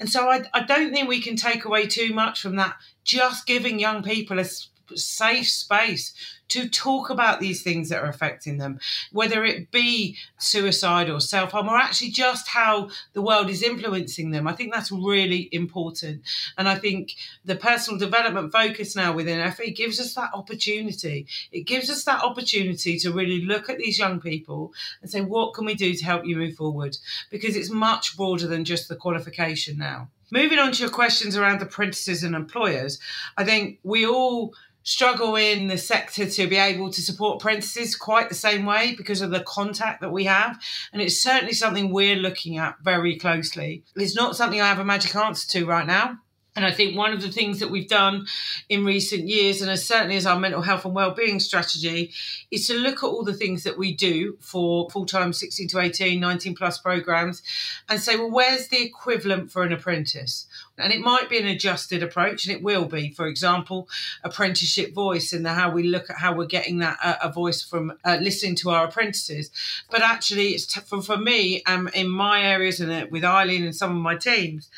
And 0.00 0.08
so 0.08 0.28
I, 0.28 0.44
I 0.54 0.62
don't 0.62 0.92
think 0.92 1.08
we 1.08 1.20
can 1.20 1.36
take 1.36 1.64
away 1.64 1.86
too 1.86 2.12
much 2.12 2.40
from 2.40 2.56
that, 2.56 2.76
just 3.04 3.46
giving 3.46 3.78
young 3.78 4.02
people 4.02 4.38
a 4.38 4.46
safe 4.94 5.48
space 5.48 6.14
to 6.48 6.68
talk 6.68 7.10
about 7.10 7.40
these 7.40 7.62
things 7.62 7.88
that 7.88 8.02
are 8.02 8.08
affecting 8.08 8.58
them, 8.58 8.78
whether 9.12 9.44
it 9.44 9.70
be 9.70 10.16
suicide 10.38 11.10
or 11.10 11.20
self 11.20 11.52
harm, 11.52 11.68
or 11.68 11.76
actually 11.76 12.10
just 12.10 12.48
how 12.48 12.88
the 13.12 13.22
world 13.22 13.50
is 13.50 13.62
influencing 13.62 14.30
them. 14.30 14.46
I 14.48 14.52
think 14.52 14.72
that's 14.72 14.90
really 14.90 15.48
important. 15.52 16.22
And 16.56 16.68
I 16.68 16.76
think 16.76 17.14
the 17.44 17.56
personal 17.56 17.98
development 17.98 18.52
focus 18.52 18.96
now 18.96 19.12
within 19.12 19.50
FE 19.52 19.70
gives 19.72 20.00
us 20.00 20.14
that 20.14 20.30
opportunity. 20.34 21.26
It 21.52 21.62
gives 21.62 21.90
us 21.90 22.04
that 22.04 22.22
opportunity 22.22 22.98
to 22.98 23.12
really 23.12 23.44
look 23.44 23.68
at 23.68 23.78
these 23.78 23.98
young 23.98 24.20
people 24.20 24.72
and 25.02 25.10
say, 25.10 25.20
what 25.20 25.54
can 25.54 25.64
we 25.64 25.74
do 25.74 25.94
to 25.94 26.04
help 26.04 26.24
you 26.24 26.36
move 26.36 26.54
forward? 26.54 26.96
Because 27.30 27.56
it's 27.56 27.70
much 27.70 28.16
broader 28.16 28.46
than 28.46 28.64
just 28.64 28.88
the 28.88 28.96
qualification 28.96 29.78
now. 29.78 30.08
Moving 30.30 30.58
on 30.58 30.72
to 30.72 30.82
your 30.82 30.90
questions 30.90 31.36
around 31.36 31.62
apprentices 31.62 32.22
and 32.22 32.34
employers, 32.34 32.98
I 33.38 33.44
think 33.44 33.78
we 33.82 34.06
all 34.06 34.52
struggle 34.88 35.36
in 35.36 35.66
the 35.66 35.76
sector 35.76 36.26
to 36.26 36.46
be 36.46 36.56
able 36.56 36.90
to 36.90 37.02
support 37.02 37.42
apprentices 37.42 37.94
quite 37.94 38.30
the 38.30 38.34
same 38.34 38.64
way 38.64 38.94
because 38.96 39.20
of 39.20 39.30
the 39.30 39.40
contact 39.40 40.00
that 40.00 40.10
we 40.10 40.24
have. 40.24 40.58
And 40.94 41.02
it's 41.02 41.22
certainly 41.22 41.52
something 41.52 41.92
we're 41.92 42.16
looking 42.16 42.56
at 42.56 42.76
very 42.82 43.18
closely. 43.18 43.84
It's 43.94 44.16
not 44.16 44.34
something 44.34 44.62
I 44.62 44.68
have 44.68 44.78
a 44.78 44.86
magic 44.86 45.14
answer 45.14 45.46
to 45.48 45.66
right 45.66 45.86
now. 45.86 46.20
And 46.58 46.66
I 46.66 46.72
think 46.72 46.96
one 46.96 47.12
of 47.12 47.22
the 47.22 47.30
things 47.30 47.60
that 47.60 47.70
we've 47.70 47.86
done 47.86 48.26
in 48.68 48.84
recent 48.84 49.28
years, 49.28 49.62
and 49.62 49.70
as 49.70 49.86
certainly 49.86 50.16
as 50.16 50.26
our 50.26 50.40
mental 50.40 50.60
health 50.60 50.84
and 50.84 50.92
wellbeing 50.92 51.38
strategy, 51.38 52.10
is 52.50 52.66
to 52.66 52.74
look 52.74 52.96
at 52.96 53.06
all 53.06 53.22
the 53.22 53.32
things 53.32 53.62
that 53.62 53.78
we 53.78 53.94
do 53.94 54.36
for 54.40 54.90
full 54.90 55.06
time 55.06 55.32
16 55.32 55.68
to 55.68 55.78
18, 55.78 56.18
19 56.18 56.56
plus 56.56 56.78
programs 56.78 57.44
and 57.88 58.00
say, 58.00 58.16
well, 58.16 58.32
where's 58.32 58.66
the 58.66 58.82
equivalent 58.82 59.52
for 59.52 59.62
an 59.62 59.72
apprentice? 59.72 60.48
And 60.78 60.92
it 60.92 60.98
might 60.98 61.30
be 61.30 61.38
an 61.38 61.46
adjusted 61.46 62.02
approach, 62.02 62.44
and 62.44 62.56
it 62.56 62.62
will 62.62 62.86
be. 62.86 63.12
For 63.12 63.28
example, 63.28 63.88
apprenticeship 64.24 64.92
voice 64.92 65.32
and 65.32 65.46
how 65.46 65.70
we 65.70 65.84
look 65.84 66.10
at 66.10 66.16
how 66.16 66.34
we're 66.34 66.46
getting 66.46 66.78
that 66.78 66.98
uh, 67.00 67.16
a 67.22 67.30
voice 67.30 67.62
from 67.62 67.92
uh, 68.04 68.18
listening 68.20 68.56
to 68.56 68.70
our 68.70 68.88
apprentices. 68.88 69.50
But 69.90 70.02
actually, 70.02 70.48
it's 70.54 70.66
t- 70.66 70.80
for, 70.80 71.02
for 71.02 71.16
me, 71.16 71.62
um, 71.64 71.88
in 71.94 72.08
my 72.08 72.42
areas 72.42 72.80
and 72.80 72.90
uh, 72.90 73.06
with 73.10 73.24
Eileen 73.24 73.64
and 73.64 73.76
some 73.76 73.92
of 73.92 74.02
my 74.02 74.16
teams, 74.16 74.68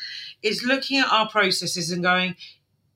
is 0.43 0.63
looking 0.63 0.99
at 0.99 1.11
our 1.11 1.29
processes 1.29 1.91
and 1.91 2.03
going, 2.03 2.35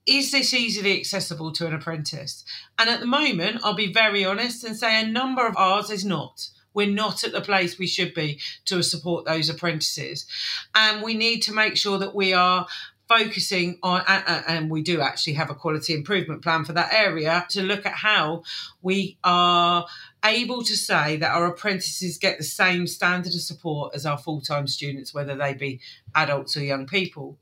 is 0.06 0.32
this 0.32 0.54
easily 0.54 1.00
accessible 1.00 1.52
to 1.54 1.66
an 1.66 1.74
apprentice? 1.74 2.44
And 2.78 2.90
at 2.90 3.00
the 3.00 3.08
moment, 3.08 3.62
I'll 3.64 3.74
be 3.74 3.92
very 3.92 4.24
honest 4.24 4.64
and 4.64 4.78
say 4.78 5.02
a 5.02 5.08
number 5.08 5.48
of 5.48 5.58
ours 5.58 5.90
is 5.90 6.06
not 6.06 6.50
we're 6.76 6.88
not 6.88 7.24
at 7.24 7.32
the 7.32 7.42
place 7.42 7.80
we 7.80 7.88
should 7.88 8.14
be 8.14 8.40
to 8.66 8.84
support 8.84 9.26
those 9.26 9.50
apprentices. 9.50 10.28
And 10.76 11.02
we 11.02 11.16
need 11.16 11.40
to 11.44 11.54
make 11.54 11.78
sure 11.78 11.98
that 11.98 12.14
we 12.14 12.34
are 12.34 12.68
focusing 13.08 13.78
on, 13.84 14.02
and 14.08 14.70
we 14.70 14.82
do 14.82 15.02
actually 15.02 15.34
have 15.34 15.50
a 15.50 15.56
quality 15.56 15.94
improvement 15.94 16.42
plan 16.42 16.66
for 16.66 16.74
that 16.74 16.92
area 16.94 17.46
to 17.50 17.62
look 17.62 17.86
at 17.86 17.94
how 17.94 18.44
we 18.82 19.18
are 19.24 19.86
able 20.24 20.64
to 20.64 20.76
say 20.76 21.18
that 21.18 21.32
our 21.32 21.46
apprentices 21.46 22.18
get 22.18 22.38
the 22.38 22.44
same 22.44 22.88
standard 22.88 23.34
of 23.34 23.42
support 23.42 23.94
as 23.94 24.06
our 24.06 24.18
full 24.18 24.42
time 24.42 24.68
students, 24.68 25.14
whether 25.14 25.36
they 25.36 25.54
be 25.54 25.80
adults 26.16 26.58
or 26.58 26.64
young 26.64 26.88
people. 26.88 27.38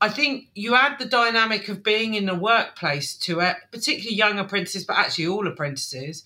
I 0.00 0.08
think 0.08 0.48
you 0.54 0.74
add 0.74 0.98
the 0.98 1.04
dynamic 1.04 1.68
of 1.68 1.82
being 1.82 2.14
in 2.14 2.26
the 2.26 2.34
workplace 2.34 3.14
to 3.18 3.40
it, 3.40 3.56
particularly 3.70 4.16
young 4.16 4.38
apprentices, 4.38 4.84
but 4.84 4.96
actually 4.96 5.26
all 5.26 5.46
apprentices. 5.46 6.24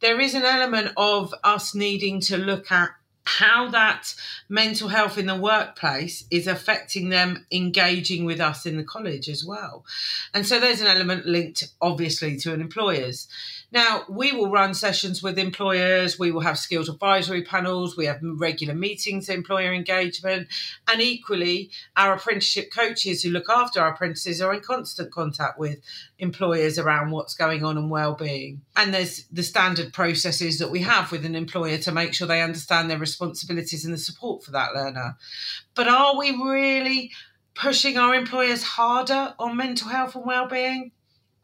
There 0.00 0.20
is 0.20 0.34
an 0.34 0.44
element 0.44 0.92
of 0.96 1.34
us 1.42 1.74
needing 1.74 2.20
to 2.22 2.36
look 2.36 2.70
at 2.70 2.90
how 3.28 3.68
that 3.68 4.14
mental 4.48 4.88
health 4.88 5.18
in 5.18 5.26
the 5.26 5.36
workplace 5.36 6.24
is 6.30 6.46
affecting 6.46 7.10
them 7.10 7.44
engaging 7.52 8.24
with 8.24 8.40
us 8.40 8.64
in 8.64 8.78
the 8.78 8.82
college 8.82 9.28
as 9.28 9.44
well. 9.44 9.84
And 10.32 10.46
so 10.46 10.58
there's 10.58 10.80
an 10.80 10.86
element 10.86 11.26
linked 11.26 11.68
obviously 11.78 12.38
to 12.38 12.54
an 12.54 12.62
employer's. 12.62 13.28
Now, 13.70 14.04
we 14.08 14.32
will 14.32 14.50
run 14.50 14.72
sessions 14.72 15.22
with 15.22 15.38
employers, 15.38 16.18
we 16.18 16.30
will 16.30 16.40
have 16.40 16.58
skills 16.58 16.88
advisory 16.88 17.42
panels, 17.42 17.98
we 17.98 18.06
have 18.06 18.18
regular 18.22 18.74
meetings, 18.74 19.28
employer 19.28 19.74
engagement, 19.74 20.48
and 20.90 21.02
equally, 21.02 21.70
our 21.94 22.14
apprenticeship 22.14 22.70
coaches 22.72 23.22
who 23.22 23.28
look 23.28 23.50
after 23.50 23.80
our 23.80 23.92
apprentices 23.92 24.40
are 24.40 24.54
in 24.54 24.60
constant 24.60 25.12
contact 25.12 25.58
with 25.58 25.80
employers 26.18 26.78
around 26.78 27.10
what's 27.10 27.34
going 27.34 27.62
on 27.62 27.76
and 27.76 27.90
well-being. 27.90 28.62
And 28.74 28.94
there's 28.94 29.26
the 29.30 29.42
standard 29.42 29.92
processes 29.92 30.58
that 30.60 30.70
we 30.70 30.80
have 30.80 31.12
with 31.12 31.26
an 31.26 31.34
employer 31.34 31.76
to 31.78 31.92
make 31.92 32.14
sure 32.14 32.26
they 32.26 32.40
understand 32.40 32.90
their 32.90 32.98
responsibilities 32.98 33.84
and 33.84 33.92
the 33.92 33.98
support 33.98 34.44
for 34.44 34.50
that 34.52 34.74
learner. 34.74 35.18
But 35.74 35.88
are 35.88 36.16
we 36.16 36.30
really 36.30 37.10
pushing 37.54 37.98
our 37.98 38.14
employers 38.14 38.62
harder 38.62 39.34
on 39.38 39.58
mental 39.58 39.88
health 39.88 40.14
and 40.14 40.24
well-being? 40.24 40.92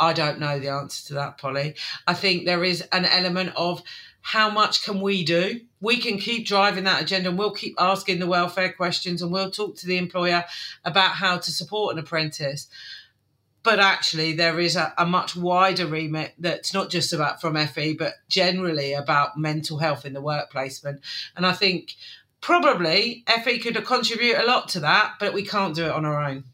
I 0.05 0.13
don't 0.13 0.39
know 0.39 0.59
the 0.59 0.69
answer 0.69 1.09
to 1.09 1.15
that, 1.15 1.39
Polly. 1.39 1.75
I 2.07 2.15
think 2.15 2.45
there 2.45 2.63
is 2.63 2.83
an 2.93 3.05
element 3.05 3.53
of 3.57 3.83
how 4.21 4.49
much 4.49 4.85
can 4.85 5.01
we 5.01 5.25
do? 5.25 5.61
We 5.81 5.99
can 5.99 6.19
keep 6.19 6.47
driving 6.47 6.85
that 6.85 7.03
agenda 7.03 7.29
and 7.29 7.39
we'll 7.39 7.53
keep 7.53 7.75
asking 7.79 8.21
the 8.21 8.27
welfare 8.27 8.73
questions 8.73 9.21
and 9.21 9.31
we'll 9.31 9.51
talk 9.51 9.77
to 9.77 9.87
the 9.87 9.99
employer 9.99 10.45
about 10.85 11.13
how 11.13 11.39
to 11.39 11.51
support 11.51 11.93
an 11.93 11.99
apprentice. 11.99 12.69
But 13.63 13.81
actually, 13.81 14.35
there 14.35 14.61
is 14.61 14.77
a, 14.77 14.95
a 14.97 15.07
much 15.07 15.37
wider 15.37 15.87
remit 15.87 16.35
that's 16.39 16.73
not 16.73 16.91
just 16.91 17.13
about 17.13 17.41
from 17.41 17.57
FE, 17.67 17.95
but 17.95 18.15
generally 18.29 18.93
about 18.93 19.39
mental 19.39 19.79
health 19.79 20.05
in 20.05 20.13
the 20.13 20.21
workplace. 20.21 20.85
And 20.85 21.47
I 21.47 21.53
think 21.53 21.95
probably 22.41 23.25
FE 23.43 23.59
could 23.59 23.83
contribute 23.85 24.37
a 24.37 24.47
lot 24.47 24.69
to 24.71 24.81
that, 24.81 25.15
but 25.19 25.33
we 25.33 25.45
can't 25.45 25.75
do 25.75 25.85
it 25.85 25.93
on 25.93 26.05
our 26.05 26.23
own. 26.23 26.45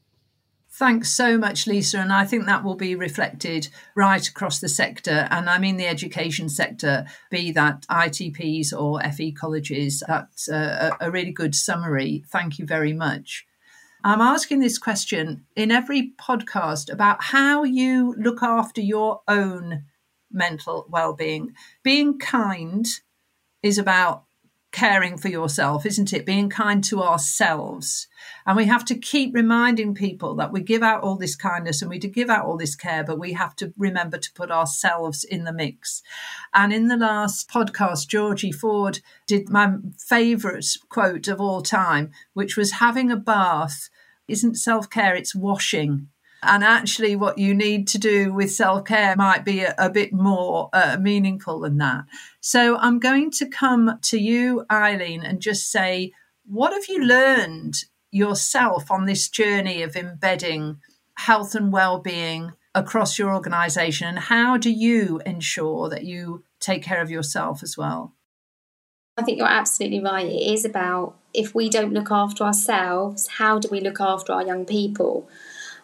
Thanks 0.80 1.10
so 1.10 1.36
much, 1.36 1.66
Lisa. 1.66 1.98
And 1.98 2.10
I 2.10 2.24
think 2.24 2.46
that 2.46 2.64
will 2.64 2.74
be 2.74 2.94
reflected 2.94 3.68
right 3.94 4.26
across 4.26 4.60
the 4.60 4.68
sector. 4.70 5.28
And 5.30 5.50
I 5.50 5.58
mean 5.58 5.76
the 5.76 5.86
education 5.86 6.48
sector, 6.48 7.04
be 7.30 7.52
that 7.52 7.82
ITPs 7.90 8.72
or 8.72 8.98
FE 9.12 9.32
colleges. 9.32 10.02
That's 10.08 10.48
a, 10.48 10.96
a 10.98 11.10
really 11.10 11.32
good 11.32 11.54
summary. 11.54 12.24
Thank 12.32 12.58
you 12.58 12.64
very 12.64 12.94
much. 12.94 13.44
I'm 14.04 14.22
asking 14.22 14.60
this 14.60 14.78
question 14.78 15.44
in 15.54 15.70
every 15.70 16.14
podcast 16.18 16.90
about 16.90 17.24
how 17.24 17.62
you 17.62 18.14
look 18.18 18.42
after 18.42 18.80
your 18.80 19.20
own 19.28 19.84
mental 20.32 20.86
well 20.88 21.12
being. 21.12 21.52
Being 21.82 22.18
kind 22.18 22.86
is 23.62 23.76
about 23.76 24.24
caring 24.72 25.16
for 25.18 25.28
yourself, 25.28 25.84
isn't 25.84 26.12
it? 26.12 26.24
Being 26.24 26.48
kind 26.48 26.82
to 26.84 27.02
ourselves. 27.02 28.06
And 28.46 28.56
we 28.56 28.66
have 28.66 28.84
to 28.86 28.94
keep 28.98 29.34
reminding 29.34 29.94
people 29.94 30.34
that 30.36 30.52
we 30.52 30.60
give 30.60 30.82
out 30.82 31.02
all 31.02 31.16
this 31.16 31.34
kindness 31.34 31.82
and 31.82 31.90
we 31.90 31.98
do 31.98 32.08
give 32.08 32.30
out 32.30 32.44
all 32.44 32.56
this 32.56 32.76
care, 32.76 33.02
but 33.02 33.18
we 33.18 33.32
have 33.32 33.56
to 33.56 33.72
remember 33.76 34.18
to 34.18 34.32
put 34.32 34.50
ourselves 34.50 35.24
in 35.24 35.44
the 35.44 35.52
mix. 35.52 36.02
And 36.54 36.72
in 36.72 36.88
the 36.88 36.96
last 36.96 37.50
podcast, 37.50 38.08
Georgie 38.08 38.52
Ford 38.52 39.00
did 39.26 39.48
my 39.48 39.74
favorite 39.98 40.66
quote 40.88 41.26
of 41.26 41.40
all 41.40 41.62
time, 41.62 42.10
which 42.34 42.56
was 42.56 42.72
having 42.72 43.10
a 43.10 43.16
bath 43.16 43.88
isn't 44.28 44.54
self 44.54 44.88
care, 44.88 45.16
it's 45.16 45.34
washing. 45.34 46.08
And 46.42 46.64
actually, 46.64 47.16
what 47.16 47.38
you 47.38 47.54
need 47.54 47.86
to 47.88 47.98
do 47.98 48.32
with 48.32 48.50
self 48.50 48.84
care 48.86 49.14
might 49.16 49.44
be 49.44 49.60
a, 49.60 49.74
a 49.76 49.90
bit 49.90 50.12
more 50.12 50.70
uh, 50.72 50.96
meaningful 51.00 51.60
than 51.60 51.78
that. 51.78 52.04
So, 52.40 52.76
I'm 52.78 52.98
going 52.98 53.30
to 53.32 53.46
come 53.46 53.98
to 54.02 54.18
you, 54.18 54.64
Eileen, 54.70 55.22
and 55.22 55.40
just 55.40 55.70
say, 55.70 56.12
what 56.46 56.72
have 56.72 56.86
you 56.88 57.04
learned 57.04 57.84
yourself 58.10 58.90
on 58.90 59.06
this 59.06 59.28
journey 59.28 59.82
of 59.82 59.96
embedding 59.96 60.78
health 61.14 61.54
and 61.54 61.72
well-being 61.72 62.52
across 62.74 63.18
your 63.18 63.34
organization? 63.34 64.08
And 64.08 64.18
how 64.18 64.56
do 64.56 64.70
you 64.70 65.20
ensure 65.26 65.88
that 65.90 66.04
you 66.04 66.44
take 66.58 66.82
care 66.82 67.02
of 67.02 67.10
yourself 67.10 67.62
as 67.62 67.76
well? 67.76 68.14
I 69.16 69.22
think 69.22 69.38
you're 69.38 69.46
absolutely 69.46 70.00
right. 70.00 70.26
It 70.26 70.52
is 70.52 70.64
about 70.64 71.16
if 71.34 71.54
we 71.54 71.68
don't 71.68 71.92
look 71.92 72.10
after 72.10 72.44
ourselves 72.44 73.26
how 73.26 73.58
do 73.58 73.68
we 73.70 73.80
look 73.80 74.00
after 74.00 74.32
our 74.32 74.44
young 74.44 74.64
people 74.64 75.28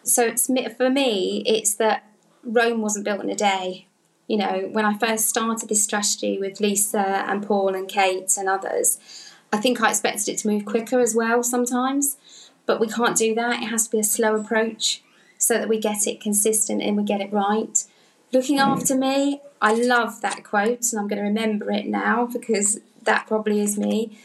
so 0.03 0.25
it's 0.25 0.47
for 0.75 0.89
me 0.89 1.43
it's 1.45 1.75
that 1.75 2.11
rome 2.43 2.81
wasn't 2.81 3.03
built 3.03 3.21
in 3.21 3.29
a 3.29 3.35
day 3.35 3.87
you 4.27 4.37
know 4.37 4.69
when 4.71 4.85
i 4.85 4.97
first 4.97 5.27
started 5.27 5.69
this 5.69 5.83
strategy 5.83 6.37
with 6.39 6.59
lisa 6.59 7.25
and 7.27 7.45
paul 7.45 7.75
and 7.75 7.89
kate 7.89 8.37
and 8.37 8.47
others 8.47 8.99
I 9.51 9.57
think 9.57 9.81
I 9.81 9.89
expected 9.89 10.29
it 10.29 10.37
to 10.39 10.47
move 10.47 10.65
quicker 10.65 10.99
as 10.99 11.15
well 11.15 11.41
sometimes, 11.41 12.17
but 12.65 12.79
we 12.79 12.87
can't 12.87 13.15
do 13.15 13.33
that. 13.35 13.63
It 13.63 13.67
has 13.67 13.85
to 13.85 13.91
be 13.91 13.99
a 13.99 14.03
slow 14.03 14.35
approach 14.35 15.01
so 15.37 15.53
that 15.55 15.69
we 15.69 15.79
get 15.79 16.05
it 16.07 16.19
consistent 16.19 16.81
and 16.81 16.97
we 16.97 17.03
get 17.03 17.21
it 17.21 17.31
right. 17.31 17.83
Looking 18.33 18.59
after 18.59 18.95
me, 18.95 19.41
I 19.61 19.73
love 19.73 20.21
that 20.21 20.43
quote 20.43 20.91
and 20.91 20.99
I'm 20.99 21.07
going 21.07 21.21
to 21.21 21.27
remember 21.27 21.71
it 21.71 21.85
now 21.85 22.25
because 22.25 22.79
that 23.03 23.27
probably 23.27 23.61
is 23.61 23.77
me. 23.77 24.17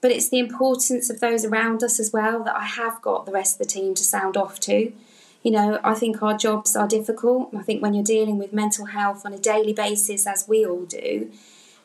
But 0.00 0.12
it's 0.12 0.28
the 0.28 0.38
importance 0.38 1.10
of 1.10 1.18
those 1.18 1.44
around 1.44 1.82
us 1.82 1.98
as 1.98 2.12
well 2.12 2.44
that 2.44 2.56
I 2.56 2.64
have 2.64 3.02
got 3.02 3.26
the 3.26 3.32
rest 3.32 3.56
of 3.60 3.66
the 3.66 3.72
team 3.72 3.94
to 3.96 4.04
sound 4.04 4.36
off 4.36 4.60
to. 4.60 4.92
You 5.42 5.52
know, 5.52 5.80
I 5.84 5.94
think 5.94 6.22
our 6.22 6.36
jobs 6.36 6.74
are 6.74 6.88
difficult. 6.88 7.54
I 7.56 7.62
think 7.62 7.82
when 7.82 7.94
you're 7.94 8.04
dealing 8.04 8.38
with 8.38 8.52
mental 8.52 8.86
health 8.86 9.24
on 9.24 9.32
a 9.32 9.38
daily 9.38 9.72
basis, 9.72 10.26
as 10.26 10.46
we 10.48 10.66
all 10.66 10.84
do, 10.84 11.30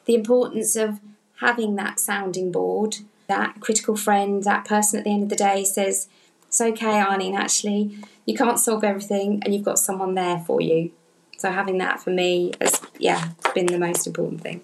the 0.06 0.16
importance 0.16 0.76
of 0.76 1.00
having 1.40 1.76
that 1.76 2.00
sounding 2.00 2.52
board, 2.52 2.98
that 3.28 3.60
critical 3.60 3.96
friend, 3.96 4.44
that 4.44 4.66
person 4.66 5.00
at 5.00 5.06
the 5.06 5.12
end 5.12 5.24
of 5.24 5.30
the 5.30 5.36
day 5.36 5.64
says, 5.64 6.08
It's 6.48 6.60
okay, 6.60 7.00
Arlene, 7.00 7.36
actually, 7.36 7.98
you 8.26 8.36
can't 8.36 8.60
solve 8.60 8.84
everything 8.84 9.42
and 9.44 9.54
you've 9.54 9.66
got 9.66 9.80
someone 9.80 10.16
there 10.16 10.40
for 10.40 10.62
you. 10.62 10.92
So 11.38 11.52
having 11.52 11.78
that 11.80 12.02
for 12.02 12.10
me 12.10 12.54
has, 12.62 12.82
yeah, 12.98 13.32
been 13.54 13.66
the 13.66 13.80
most 13.80 14.08
important 14.08 14.42
thing. 14.42 14.62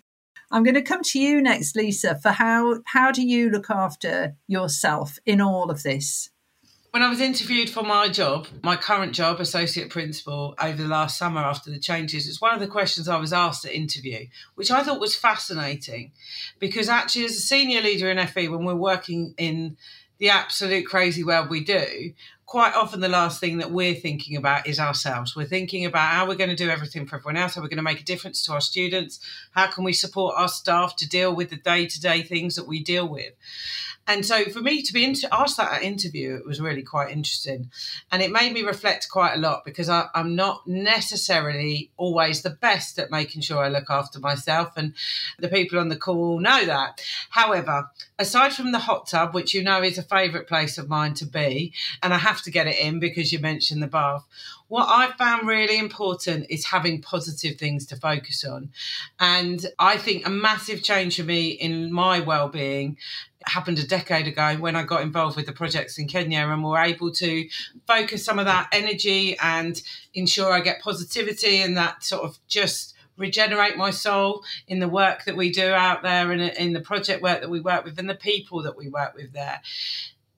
I'm 0.52 0.64
going 0.64 0.76
to 0.76 0.82
come 0.82 1.04
to 1.04 1.20
you 1.20 1.42
next, 1.42 1.76
Lisa, 1.76 2.16
for 2.16 2.32
how 2.32 2.80
how 2.86 3.12
do 3.12 3.22
you 3.22 3.50
look 3.50 3.70
after 3.70 4.36
yourself 4.48 5.20
in 5.26 5.42
all 5.42 5.70
of 5.70 5.84
this? 5.84 6.30
When 6.92 7.04
I 7.04 7.10
was 7.10 7.22
interviewed 7.22 7.70
for 7.70 7.84
my 7.84 8.10
job, 8.10 8.48
my 8.64 8.76
current 8.76 9.14
job, 9.14 9.40
associate 9.40 9.90
principal, 9.90 10.56
over 10.62 10.82
the 10.82 10.88
last 10.88 11.18
summer 11.18 11.42
after 11.42 11.70
the 11.70 11.80
changes, 11.80 12.28
it's 12.28 12.42
one 12.42 12.54
of 12.54 12.60
the 12.60 12.68
questions 12.68 13.08
I 13.08 13.18
was 13.18 13.32
asked 13.32 13.66
at 13.66 13.74
interview, 13.74 14.28
which 14.56 14.72
I 14.72 14.84
thought 14.84 15.00
was 15.00 15.16
fascinating 15.16 16.12
because 16.58 16.90
actually, 16.90 17.26
as 17.26 17.32
a 17.32 17.42
senior 17.42 17.82
leader 17.82 18.10
in 18.10 18.26
FE, 18.28 18.48
when 18.48 18.66
we're 18.66 18.76
working 18.76 19.36
in 19.38 19.78
the 20.18 20.30
absolute 20.30 20.86
crazy 20.86 21.24
world 21.24 21.50
we 21.50 21.64
do, 21.64 22.14
quite 22.46 22.74
often 22.74 23.00
the 23.00 23.08
last 23.08 23.40
thing 23.40 23.60
that 23.60 23.70
we're 23.70 23.94
thinking 23.94 24.36
about 24.36 24.66
is 24.66 24.80
ourselves. 24.80 25.36
We're 25.36 25.46
thinking 25.46 25.86
about 25.86 26.14
how 26.14 26.28
we're 26.28 26.36
going 26.36 26.50
to 26.50 26.56
do 26.56 26.70
everything 26.70 27.06
for 27.06 27.18
everyone 27.18 27.38
else, 27.38 27.54
how 27.54 27.62
we're 27.62 27.68
going 27.68 27.78
to 27.78 27.84
make 27.84 28.02
a 28.02 28.04
difference 28.04 28.44
to 28.46 28.54
our 28.54 28.62
students, 28.62 29.20
how 29.52 29.68
can 29.68 29.84
we 29.84 29.94
support 29.94 30.34
our 30.36 30.48
staff 30.48 30.96
to 30.96 31.08
deal 31.08 31.36
with 31.36 31.52
the 31.52 31.58
day 31.58 31.86
to 31.86 32.02
day 32.02 32.24
things 32.24 32.56
that 32.56 32.68
we 32.68 32.84
deal 32.84 33.08
with. 33.08 33.34
And 34.10 34.26
so 34.26 34.46
for 34.46 34.60
me 34.60 34.82
to 34.82 34.92
be 34.92 35.06
inter- 35.06 35.28
asked 35.32 35.58
that 35.58 35.72
at 35.72 35.84
interview, 35.84 36.36
it 36.36 36.44
was 36.44 36.60
really 36.60 36.82
quite 36.82 37.12
interesting. 37.12 37.70
And 38.12 38.24
it 38.24 38.32
made 38.32 38.52
me 38.54 38.64
reflect 38.64 39.08
quite 39.08 39.36
a 39.36 39.40
lot 39.40 39.64
because 39.64 39.88
I, 39.88 40.08
I'm 40.16 40.36
not 40.36 40.66
necessarily 40.66 41.92
always 41.96 42.42
the 42.42 42.50
best 42.50 42.98
at 42.98 43.12
making 43.12 43.44
sure 43.44 43.60
I 43.60 43.70
look 43.70 43.92
after 43.92 44.20
myself. 44.20 44.74
And 44.76 44.96
the 45.38 45.48
people 45.48 45.78
on 45.78 45.90
the 45.90 45.96
call 45.96 46.40
know 46.40 46.66
that. 46.66 47.04
However, 47.30 47.92
aside 48.18 48.52
from 48.54 48.72
the 48.72 48.80
hot 48.80 49.06
tub, 49.06 49.36
which 49.36 49.54
you 49.54 49.62
know 49.62 49.84
is 49.84 50.00
a 50.00 50.04
favourite 50.04 50.48
place 50.48 50.80
of 50.80 50.90
mine 50.90 51.14
to 51.14 51.26
be, 51.28 51.72
and 52.02 52.12
I 52.12 52.18
have 52.18 52.42
to 52.42 52.52
get 52.52 52.66
it 52.66 52.80
in 52.80 53.00
because 53.00 53.32
you 53.32 53.38
mentioned 53.38 53.84
the 53.84 53.88
bath, 53.88 54.26
what 54.70 54.88
I've 54.88 55.16
found 55.16 55.48
really 55.48 55.80
important 55.80 56.46
is 56.50 56.66
having 56.66 57.02
positive 57.02 57.58
things 57.58 57.88
to 57.88 57.96
focus 57.96 58.46
on. 58.46 58.70
And 59.20 59.66
I 59.80 59.98
think 59.98 60.26
a 60.26 60.30
massive 60.30 60.84
change 60.84 61.18
for 61.18 61.24
me 61.24 61.50
in 61.50 61.92
my 61.92 62.20
well-being 62.20 62.98
happened 63.46 63.80
a 63.80 63.88
decade 63.88 64.28
ago 64.28 64.56
when 64.58 64.76
I 64.76 64.84
got 64.84 65.02
involved 65.02 65.36
with 65.36 65.46
the 65.46 65.54
projects 65.54 65.98
in 65.98 66.08
Kenya 66.08 66.40
and 66.40 66.64
were 66.64 66.78
able 66.78 67.12
to 67.14 67.48
focus 67.88 68.24
some 68.24 68.40
of 68.40 68.46
that 68.46 68.70
energy 68.72 69.38
and 69.40 69.82
ensure 70.14 70.52
I 70.52 70.60
get 70.60 70.82
positivity 70.82 71.62
and 71.62 71.78
that 71.78 72.04
sort 72.04 72.24
of 72.24 72.38
just 72.48 72.96
regenerate 73.18 73.78
my 73.78 73.92
soul 73.92 74.44
in 74.68 74.80
the 74.80 74.88
work 74.88 75.26
that 75.26 75.36
we 75.36 75.52
do 75.52 75.72
out 75.72 76.04
there 76.04 76.32
and 76.32 76.42
in 76.42 76.74
the 76.74 76.80
project 76.80 77.22
work 77.22 77.42
that 77.42 77.50
we 77.50 77.60
work 77.60 77.84
with 77.84 78.00
and 78.00 78.10
the 78.10 78.16
people 78.16 78.64
that 78.64 78.78
we 78.78 78.88
work 78.88 79.14
with 79.14 79.34
there 79.34 79.62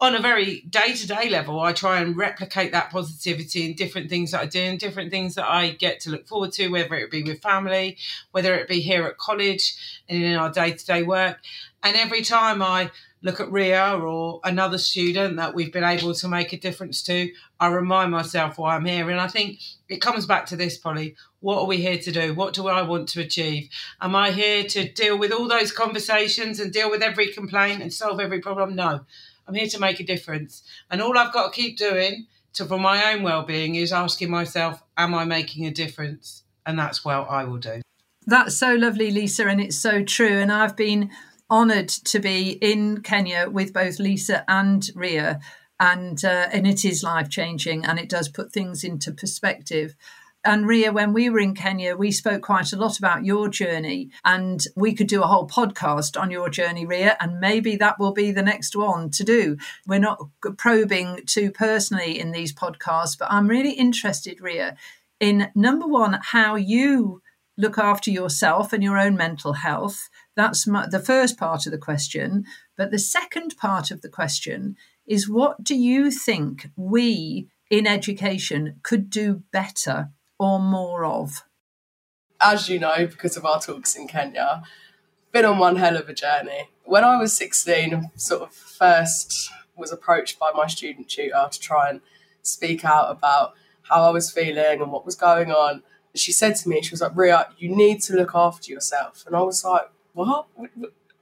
on 0.02 0.16
a 0.16 0.20
very 0.20 0.62
day 0.62 0.94
to 0.94 1.08
day 1.08 1.30
level, 1.30 1.60
I 1.60 1.74
try 1.74 2.00
and 2.00 2.18
replicate 2.18 2.72
that 2.72 2.90
positivity 2.90 3.68
in 3.68 3.76
different 3.76 4.10
things 4.10 4.32
that 4.32 4.42
I 4.42 4.46
do 4.48 4.60
and 4.60 4.80
different 4.80 5.12
things 5.12 5.36
that 5.36 5.48
I 5.48 5.70
get 5.70 6.00
to 6.02 6.10
look 6.10 6.28
forward 6.28 6.52
to, 6.54 6.70
whether 6.70 6.96
it 6.96 7.12
be 7.12 7.22
with 7.22 7.40
family, 7.40 7.98
whether 8.32 8.56
it 8.56 8.68
be 8.68 8.82
here 8.82 9.06
at 9.06 9.20
college 9.20 10.02
and 10.10 10.24
in 10.24 10.36
our 10.36 10.52
day 10.52 10.72
to 10.72 10.86
day 10.86 11.04
work. 11.04 11.38
And 11.84 11.96
every 11.96 12.22
time 12.22 12.62
I 12.62 12.92
look 13.24 13.40
at 13.40 13.52
Ria 13.52 13.98
or 13.98 14.40
another 14.44 14.78
student 14.78 15.38
that 15.38 15.54
we've 15.54 15.74
been 15.74 15.84
able 15.84 16.14
to 16.14 16.28
make 16.28 16.54
a 16.54 16.58
difference 16.58 17.04
to, 17.04 17.32
I 17.60 17.68
remind 17.68 18.12
myself 18.12 18.58
why 18.58 18.76
I'm 18.76 18.86
here. 18.86 19.10
And 19.10 19.20
I 19.20 19.28
think 19.28 19.60
it 19.90 20.02
comes 20.02 20.26
back 20.26 20.46
to 20.48 20.56
this, 20.56 20.78
Polly. 20.78 21.16
what 21.40 21.60
are 21.60 21.68
we 21.68 21.78
here 21.78 21.98
to 21.98 22.12
do? 22.12 22.34
What 22.34 22.54
do 22.54 22.68
I 22.68 22.82
want 22.82 23.10
to 23.10 23.22
achieve? 23.22 23.70
Am 24.00 24.16
I 24.16 24.32
here 24.32 24.64
to 24.64 24.92
deal 24.92 25.18
with 25.18 25.32
all 25.32 25.48
those 25.48 25.72
conversations 25.72 26.60
and 26.60 26.72
deal 26.72 26.90
with 26.90 27.04
every 27.04 27.28
complaint 27.28 27.82
and 27.82 27.94
solve 27.94 28.20
every 28.20 28.40
problem? 28.40 28.76
No. 28.76 29.02
I'm 29.48 29.56
here 29.56 29.68
to 29.68 29.80
make 29.80 30.00
a 30.00 30.04
difference. 30.04 30.64
And 30.90 31.02
all 31.02 31.18
I've 31.18 31.34
got 31.34 31.54
to 31.54 31.62
keep 31.62 31.78
doing 31.78 32.28
to 32.54 32.66
for 32.66 32.80
my 32.80 33.12
own 33.12 33.24
well-being 33.24 33.76
is 33.76 33.92
asking 33.92 34.30
myself, 34.30 34.84
am 34.98 35.14
I 35.14 35.26
making 35.26 35.66
a 35.66 35.72
difference? 35.72 36.44
And 36.66 36.78
that's 36.78 37.04
what 37.04 37.30
I 37.30 37.44
will 37.44 37.58
do. 37.58 37.82
That's 38.28 38.56
so 38.56 38.76
lovely, 38.76 39.10
Lisa, 39.10 39.48
and 39.48 39.60
it's 39.60 39.78
so 39.78 40.04
true. 40.04 40.38
And 40.38 40.52
I've 40.52 40.76
been 40.76 41.10
honoured 41.52 41.90
to 41.90 42.20
be 42.20 42.52
in 42.62 43.02
Kenya 43.02 43.50
with 43.50 43.74
both 43.74 44.00
Lisa 44.00 44.44
and 44.50 44.90
Ria, 44.96 45.40
and 45.80 46.24
uh, 46.24 46.48
and 46.52 46.66
it 46.66 46.86
is 46.86 47.04
life 47.04 47.30
changing, 47.30 47.86
and 47.86 48.00
it 48.00 48.10
does 48.10 48.30
put 48.30 48.52
things 48.52 48.84
into 48.84 49.12
perspective. 49.12 49.96
And 50.44 50.68
Ria, 50.68 50.92
when 50.92 51.14
we 51.14 51.30
were 51.30 51.40
in 51.40 51.54
Kenya, 51.54 51.96
we 51.96 52.12
spoke 52.12 52.42
quite 52.42 52.74
a 52.74 52.78
lot 52.78 52.98
about 52.98 53.26
your 53.26 53.48
journey, 53.48 54.10
and 54.26 54.64
we 54.76 54.94
could 54.94 55.08
do 55.08 55.22
a 55.22 55.28
whole 55.28 55.48
podcast 55.48 56.20
on 56.20 56.32
your 56.32 56.50
journey, 56.50 56.86
Ria, 56.86 57.16
and 57.20 57.40
maybe 57.40 57.76
that 57.76 58.00
will 58.00 58.14
be 58.14 58.32
the 58.32 58.42
next 58.42 58.76
one 58.76 59.12
to 59.12 59.24
do. 59.24 59.58
We're 59.86 60.00
not 60.00 60.20
probing 60.58 61.22
too 61.28 61.52
personally 61.52 62.20
in 62.20 62.32
these 62.32 62.54
podcasts, 62.54 63.18
but 63.18 63.32
I'm 63.32 63.48
really 63.48 63.74
interested, 63.74 64.42
Ria, 64.42 64.78
in 65.20 65.52
number 65.54 65.86
one, 65.86 66.20
how 66.24 66.56
you 66.56 67.22
look 67.56 67.78
after 67.78 68.10
yourself 68.10 68.74
and 68.74 68.82
your 68.84 68.98
own 68.98 69.16
mental 69.16 69.54
health. 69.54 70.10
That's 70.36 70.66
my, 70.66 70.88
the 70.88 71.00
first 71.00 71.38
part 71.38 71.66
of 71.66 71.72
the 71.72 71.78
question. 71.78 72.46
But 72.78 72.92
the 72.92 73.00
second 73.00 73.56
part 73.58 73.92
of 73.92 74.02
the 74.02 74.10
question 74.10 74.76
is 75.06 75.30
what 75.30 75.64
do 75.64 75.76
you 75.76 76.12
think 76.12 76.70
we 76.76 77.50
in 77.70 77.88
education 77.88 78.80
could 78.84 79.10
do 79.10 79.44
better 79.52 80.10
or 80.40 80.60
more 80.60 81.06
of? 81.06 81.44
As 82.40 82.70
you 82.70 82.80
know, 82.80 83.06
because 83.08 83.38
of 83.38 83.46
our 83.46 83.60
talks 83.60 83.96
in 83.96 84.08
Kenya, 84.08 84.64
been 85.32 85.46
on 85.46 85.60
one 85.60 85.76
hell 85.78 85.96
of 85.96 86.10
a 86.10 86.14
journey. 86.14 86.70
When 86.84 87.04
I 87.04 87.18
was 87.18 87.36
16, 87.38 88.12
sort 88.16 88.42
of 88.42 88.54
first 88.54 89.52
was 89.76 89.92
approached 89.92 90.40
by 90.40 90.52
my 90.54 90.68
student 90.68 91.10
tutor 91.10 91.48
to 91.50 91.60
try 91.60 91.90
and 91.90 92.02
speak 92.42 92.84
out 92.84 93.12
about 93.12 93.54
how 93.84 94.04
I 94.04 94.10
was 94.10 94.32
feeling 94.32 94.82
and 94.82 94.92
what 94.92 95.06
was 95.06 95.16
going 95.16 95.52
on. 95.52 95.84
She 96.16 96.32
said 96.32 96.56
to 96.58 96.70
me, 96.70 96.82
she 96.82 96.92
was 96.92 97.02
like, 97.02 97.16
Ria, 97.16 97.48
you 97.58 97.74
need 97.74 98.02
to 98.04 98.16
look 98.16 98.32
after 98.36 98.72
yourself. 98.72 99.24
And 99.26 99.36
I 99.36 99.42
was 99.42 99.64
like, 99.64 99.90
what? 100.14 100.48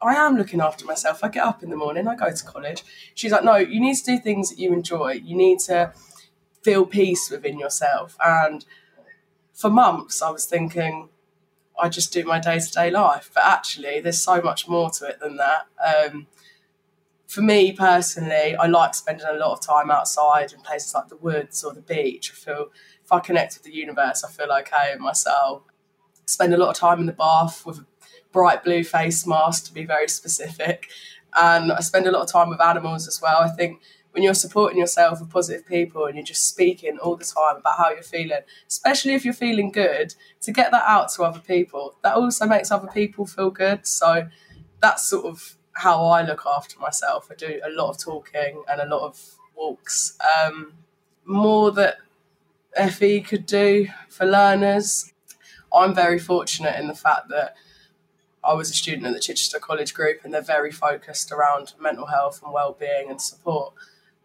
I 0.02 0.16
am 0.16 0.38
looking 0.38 0.62
after 0.62 0.86
myself. 0.86 1.24
I 1.24 1.28
get 1.28 1.44
up 1.44 1.62
in 1.62 1.70
the 1.70 1.76
morning, 1.76 2.08
I 2.08 2.16
go 2.16 2.32
to 2.32 2.46
college. 2.46 2.84
She's 3.14 3.32
like, 3.32 3.44
no, 3.44 3.58
you 3.58 3.80
need 3.82 3.96
to 3.96 4.04
do 4.04 4.18
things 4.18 4.50
that 4.50 4.60
you 4.60 4.72
enjoy. 4.72 5.22
You 5.24 5.36
need 5.36 5.60
to 5.62 5.94
feel 6.62 6.86
peace 6.86 7.30
within 7.30 7.60
yourself. 7.60 8.16
And 8.24 8.66
for 9.54 9.70
months, 9.70 10.22
I 10.22 10.30
was 10.30 10.46
thinking, 10.46 11.10
I 11.78 11.90
just 11.90 12.14
do 12.14 12.24
my 12.24 12.40
day 12.40 12.60
to 12.60 12.72
day 12.72 12.90
life. 12.90 13.30
But 13.34 13.44
actually, 13.44 14.00
there's 14.00 14.22
so 14.22 14.42
much 14.42 14.68
more 14.68 14.90
to 14.92 15.06
it 15.08 15.20
than 15.20 15.38
that. 15.38 15.68
Um, 15.86 16.28
for 17.28 17.42
me 17.42 17.72
personally, 17.72 18.56
I 18.56 18.66
like 18.66 18.96
spending 18.96 19.28
a 19.30 19.34
lot 19.34 19.52
of 19.52 19.62
time 19.62 19.92
outside 19.92 20.52
in 20.52 20.62
places 20.62 20.96
like 20.96 21.10
the 21.10 21.18
woods 21.18 21.64
or 21.64 21.74
the 21.74 21.82
beach. 21.82 22.32
I 22.32 22.36
feel 22.36 22.72
if 23.04 23.12
I 23.12 23.20
connect 23.20 23.56
with 23.56 23.64
the 23.64 23.74
universe, 23.74 24.24
I 24.24 24.32
feel 24.32 24.52
okay 24.52 24.94
in 24.94 25.02
myself. 25.02 25.62
Spend 26.26 26.54
a 26.54 26.58
lot 26.58 26.70
of 26.70 26.76
time 26.76 27.00
in 27.00 27.06
the 27.06 27.14
bath 27.14 27.66
with 27.66 27.80
a 27.80 27.86
bright 28.32 28.64
blue 28.64 28.84
face 28.84 29.26
mask 29.26 29.66
to 29.66 29.74
be 29.74 29.86
very 29.86 30.08
specific. 30.08 30.88
And 31.36 31.72
I 31.72 31.80
spend 31.82 32.08
a 32.08 32.12
lot 32.12 32.24
of 32.24 32.32
time 32.32 32.50
with 32.50 32.62
animals 32.62 33.08
as 33.08 33.22
well. 33.22 33.40
I 33.42 33.50
think 33.50 33.82
when 34.12 34.24
you're 34.24 34.34
supporting 34.34 34.80
yourself 34.80 35.20
with 35.20 35.30
positive 35.30 35.66
people 35.66 36.06
and 36.06 36.16
you're 36.16 36.26
just 36.26 36.48
speaking 36.48 36.98
all 36.98 37.16
the 37.16 37.26
time 37.26 37.58
about 37.58 37.78
how 37.78 37.92
you're 37.92 38.02
feeling, 38.02 38.40
especially 38.68 39.14
if 39.14 39.24
you're 39.24 39.34
feeling 39.34 39.72
good, 39.72 40.16
to 40.42 40.52
get 40.52 40.72
that 40.72 40.84
out 40.88 41.12
to 41.14 41.24
other 41.24 41.40
people, 41.40 41.96
that 42.04 42.16
also 42.16 42.46
makes 42.48 42.72
other 42.72 42.88
people 42.88 43.26
feel 43.26 43.52
good. 43.52 43.86
So 43.86 44.28
that's 44.82 45.08
sort 45.08 45.26
of 45.26 45.56
how 45.74 46.06
I 46.06 46.24
look 46.24 46.44
after 46.46 46.80
myself. 46.80 47.30
I 47.32 47.36
do 47.36 47.62
a 47.64 47.70
lot 47.70 47.92
of 47.92 48.00
talking 48.00 48.64
and 48.68 48.82
a 48.82 48.86
lot 48.86 49.06
of 49.06 49.36
walks. 49.56 50.18
Um, 50.44 50.74
more 51.26 51.72
that 51.74 51.98
FE 52.76 53.22
could 53.22 53.46
do 53.46 53.88
for 54.10 54.26
learners. 54.26 55.14
I'm 55.74 55.94
very 55.94 56.18
fortunate 56.18 56.80
in 56.80 56.88
the 56.88 56.96
fact 56.96 57.30
that 57.30 57.56
I 58.44 58.54
was 58.54 58.70
a 58.70 58.74
student 58.74 59.06
at 59.06 59.14
the 59.14 59.20
Chichester 59.20 59.60
College 59.60 59.94
Group 59.94 60.22
and 60.24 60.34
they're 60.34 60.42
very 60.42 60.72
focused 60.72 61.32
around 61.32 61.74
mental 61.80 62.08
health 62.08 62.42
and 62.44 62.54
well-being 62.54 63.10
and 63.10 63.22
support 63.22 63.74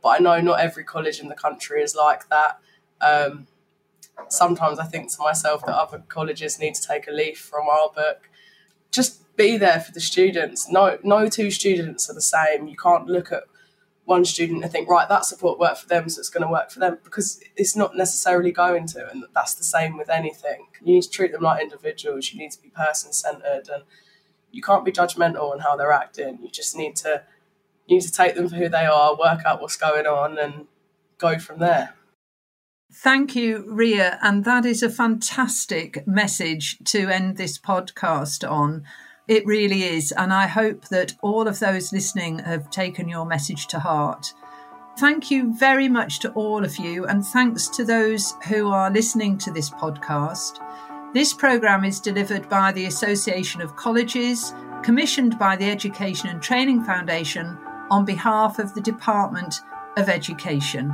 but 0.05 0.11
I 0.11 0.19
know 0.19 0.39
not 0.43 0.61
every 0.61 0.85
college 0.85 1.19
in 1.19 1.29
the 1.29 1.35
country 1.35 1.81
is 1.83 1.97
like 1.97 2.29
that. 2.29 2.59
Um, 3.01 3.47
sometimes 4.29 4.79
I 4.79 4.85
think 4.85 5.11
to 5.11 5.23
myself 5.23 5.65
that 5.65 5.75
other 5.75 6.05
colleges 6.09 6.61
need 6.61 6.75
to 6.75 6.87
take 6.87 7.09
a 7.09 7.11
leaf 7.11 7.41
from 7.41 7.67
our 7.69 7.89
book. 7.89 8.29
Just 8.91 9.35
be 9.35 9.57
there 9.57 9.81
for 9.81 9.93
the 9.93 10.01
students. 10.01 10.71
No, 10.71 10.99
no 11.03 11.31
two 11.31 11.51
students 11.51 12.11
are 12.11 12.13
the 12.13 12.21
same. 12.21 12.69
You 12.69 12.77
can't 12.77 13.07
look 13.07 13.33
at 13.33 13.45
one 14.05 14.27
student 14.27 14.63
and 14.63 14.71
think, 14.71 14.91
right, 14.91 15.09
that 15.09 15.25
support 15.25 15.59
worked 15.59 15.79
for 15.79 15.89
them, 15.89 16.11
so 16.11 16.21
it's 16.21 16.29
going 16.29 16.45
to 16.45 16.53
work 16.53 16.71
for 16.71 16.81
them 16.81 16.99
because 17.03 17.41
it's 17.57 17.75
not 17.75 17.97
necessarily 17.97 18.53
going 18.53 18.87
to. 18.89 19.11
And 19.11 19.25
that's 19.35 19.55
the 19.55 19.65
same 19.65 19.97
with 19.97 20.11
anything. 20.11 20.67
You 20.83 20.97
need 20.97 21.03
to 21.05 21.11
treat 21.11 21.33
them 21.33 21.41
like 21.41 21.63
individuals. 21.63 22.31
You 22.31 22.41
need 22.41 22.51
to 22.51 22.61
be 22.61 22.69
person 22.69 23.15
centered 23.15 23.71
and 23.73 23.85
you 24.55 24.63
can't 24.63 24.85
be 24.85 24.93
judgmental 24.93 25.53
on 25.53 25.61
how 25.61 25.77
they're 25.77 25.93
acting. 25.93 26.39
You 26.43 26.51
just 26.51 26.77
need 26.77 26.97
to 26.97 27.23
you 27.87 27.97
need 27.97 28.03
to 28.03 28.13
take 28.13 28.35
them 28.35 28.49
for 28.49 28.57
who 28.57 28.69
they 28.69 28.87
are, 28.87 29.17
work 29.17 29.41
out 29.45 29.61
what's 29.61 29.77
going 29.77 30.07
on, 30.07 30.39
and 30.39 30.67
go 31.19 31.39
from 31.39 31.59
there. 31.59 31.95
Thank 32.93 33.35
you, 33.35 33.65
Ria. 33.69 34.19
And 34.23 34.45
that 34.45 34.65
is 34.65 34.83
a 34.83 34.89
fantastic 34.89 36.07
message 36.07 36.79
to 36.85 37.09
end 37.09 37.37
this 37.37 37.59
podcast 37.59 38.49
on. 38.49 38.85
It 39.27 39.45
really 39.45 39.83
is. 39.83 40.13
And 40.13 40.33
I 40.33 40.47
hope 40.47 40.89
that 40.89 41.15
all 41.21 41.49
of 41.49 41.59
those 41.59 41.93
listening 41.93 42.39
have 42.39 42.71
taken 42.71 43.09
your 43.09 43.27
message 43.27 43.67
to 43.69 43.81
heart. 43.81 44.33
Thank 44.97 45.31
you 45.31 45.53
very 45.59 45.89
much 45.89 46.21
to 46.21 46.31
all 46.33 46.65
of 46.65 46.77
you, 46.77 47.05
and 47.07 47.27
thanks 47.27 47.69
to 47.71 47.85
those 47.85 48.35
who 48.47 48.69
are 48.69 48.91
listening 48.91 49.37
to 49.39 49.51
this 49.51 49.69
podcast. 49.69 50.61
This 51.15 51.33
programme 51.33 51.85
is 51.85 52.01
delivered 52.01 52.49
by 52.49 52.73
the 52.73 52.87
Association 52.87 53.61
of 53.61 53.77
Colleges, 53.77 54.53
commissioned 54.83 55.39
by 55.39 55.55
the 55.55 55.71
Education 55.71 56.29
and 56.29 56.43
Training 56.43 56.83
Foundation 56.83 57.57
on 57.89 58.05
behalf 58.05 58.59
of 58.59 58.75
the 58.75 58.81
Department 58.81 59.61
of 59.97 60.09
Education. 60.09 60.93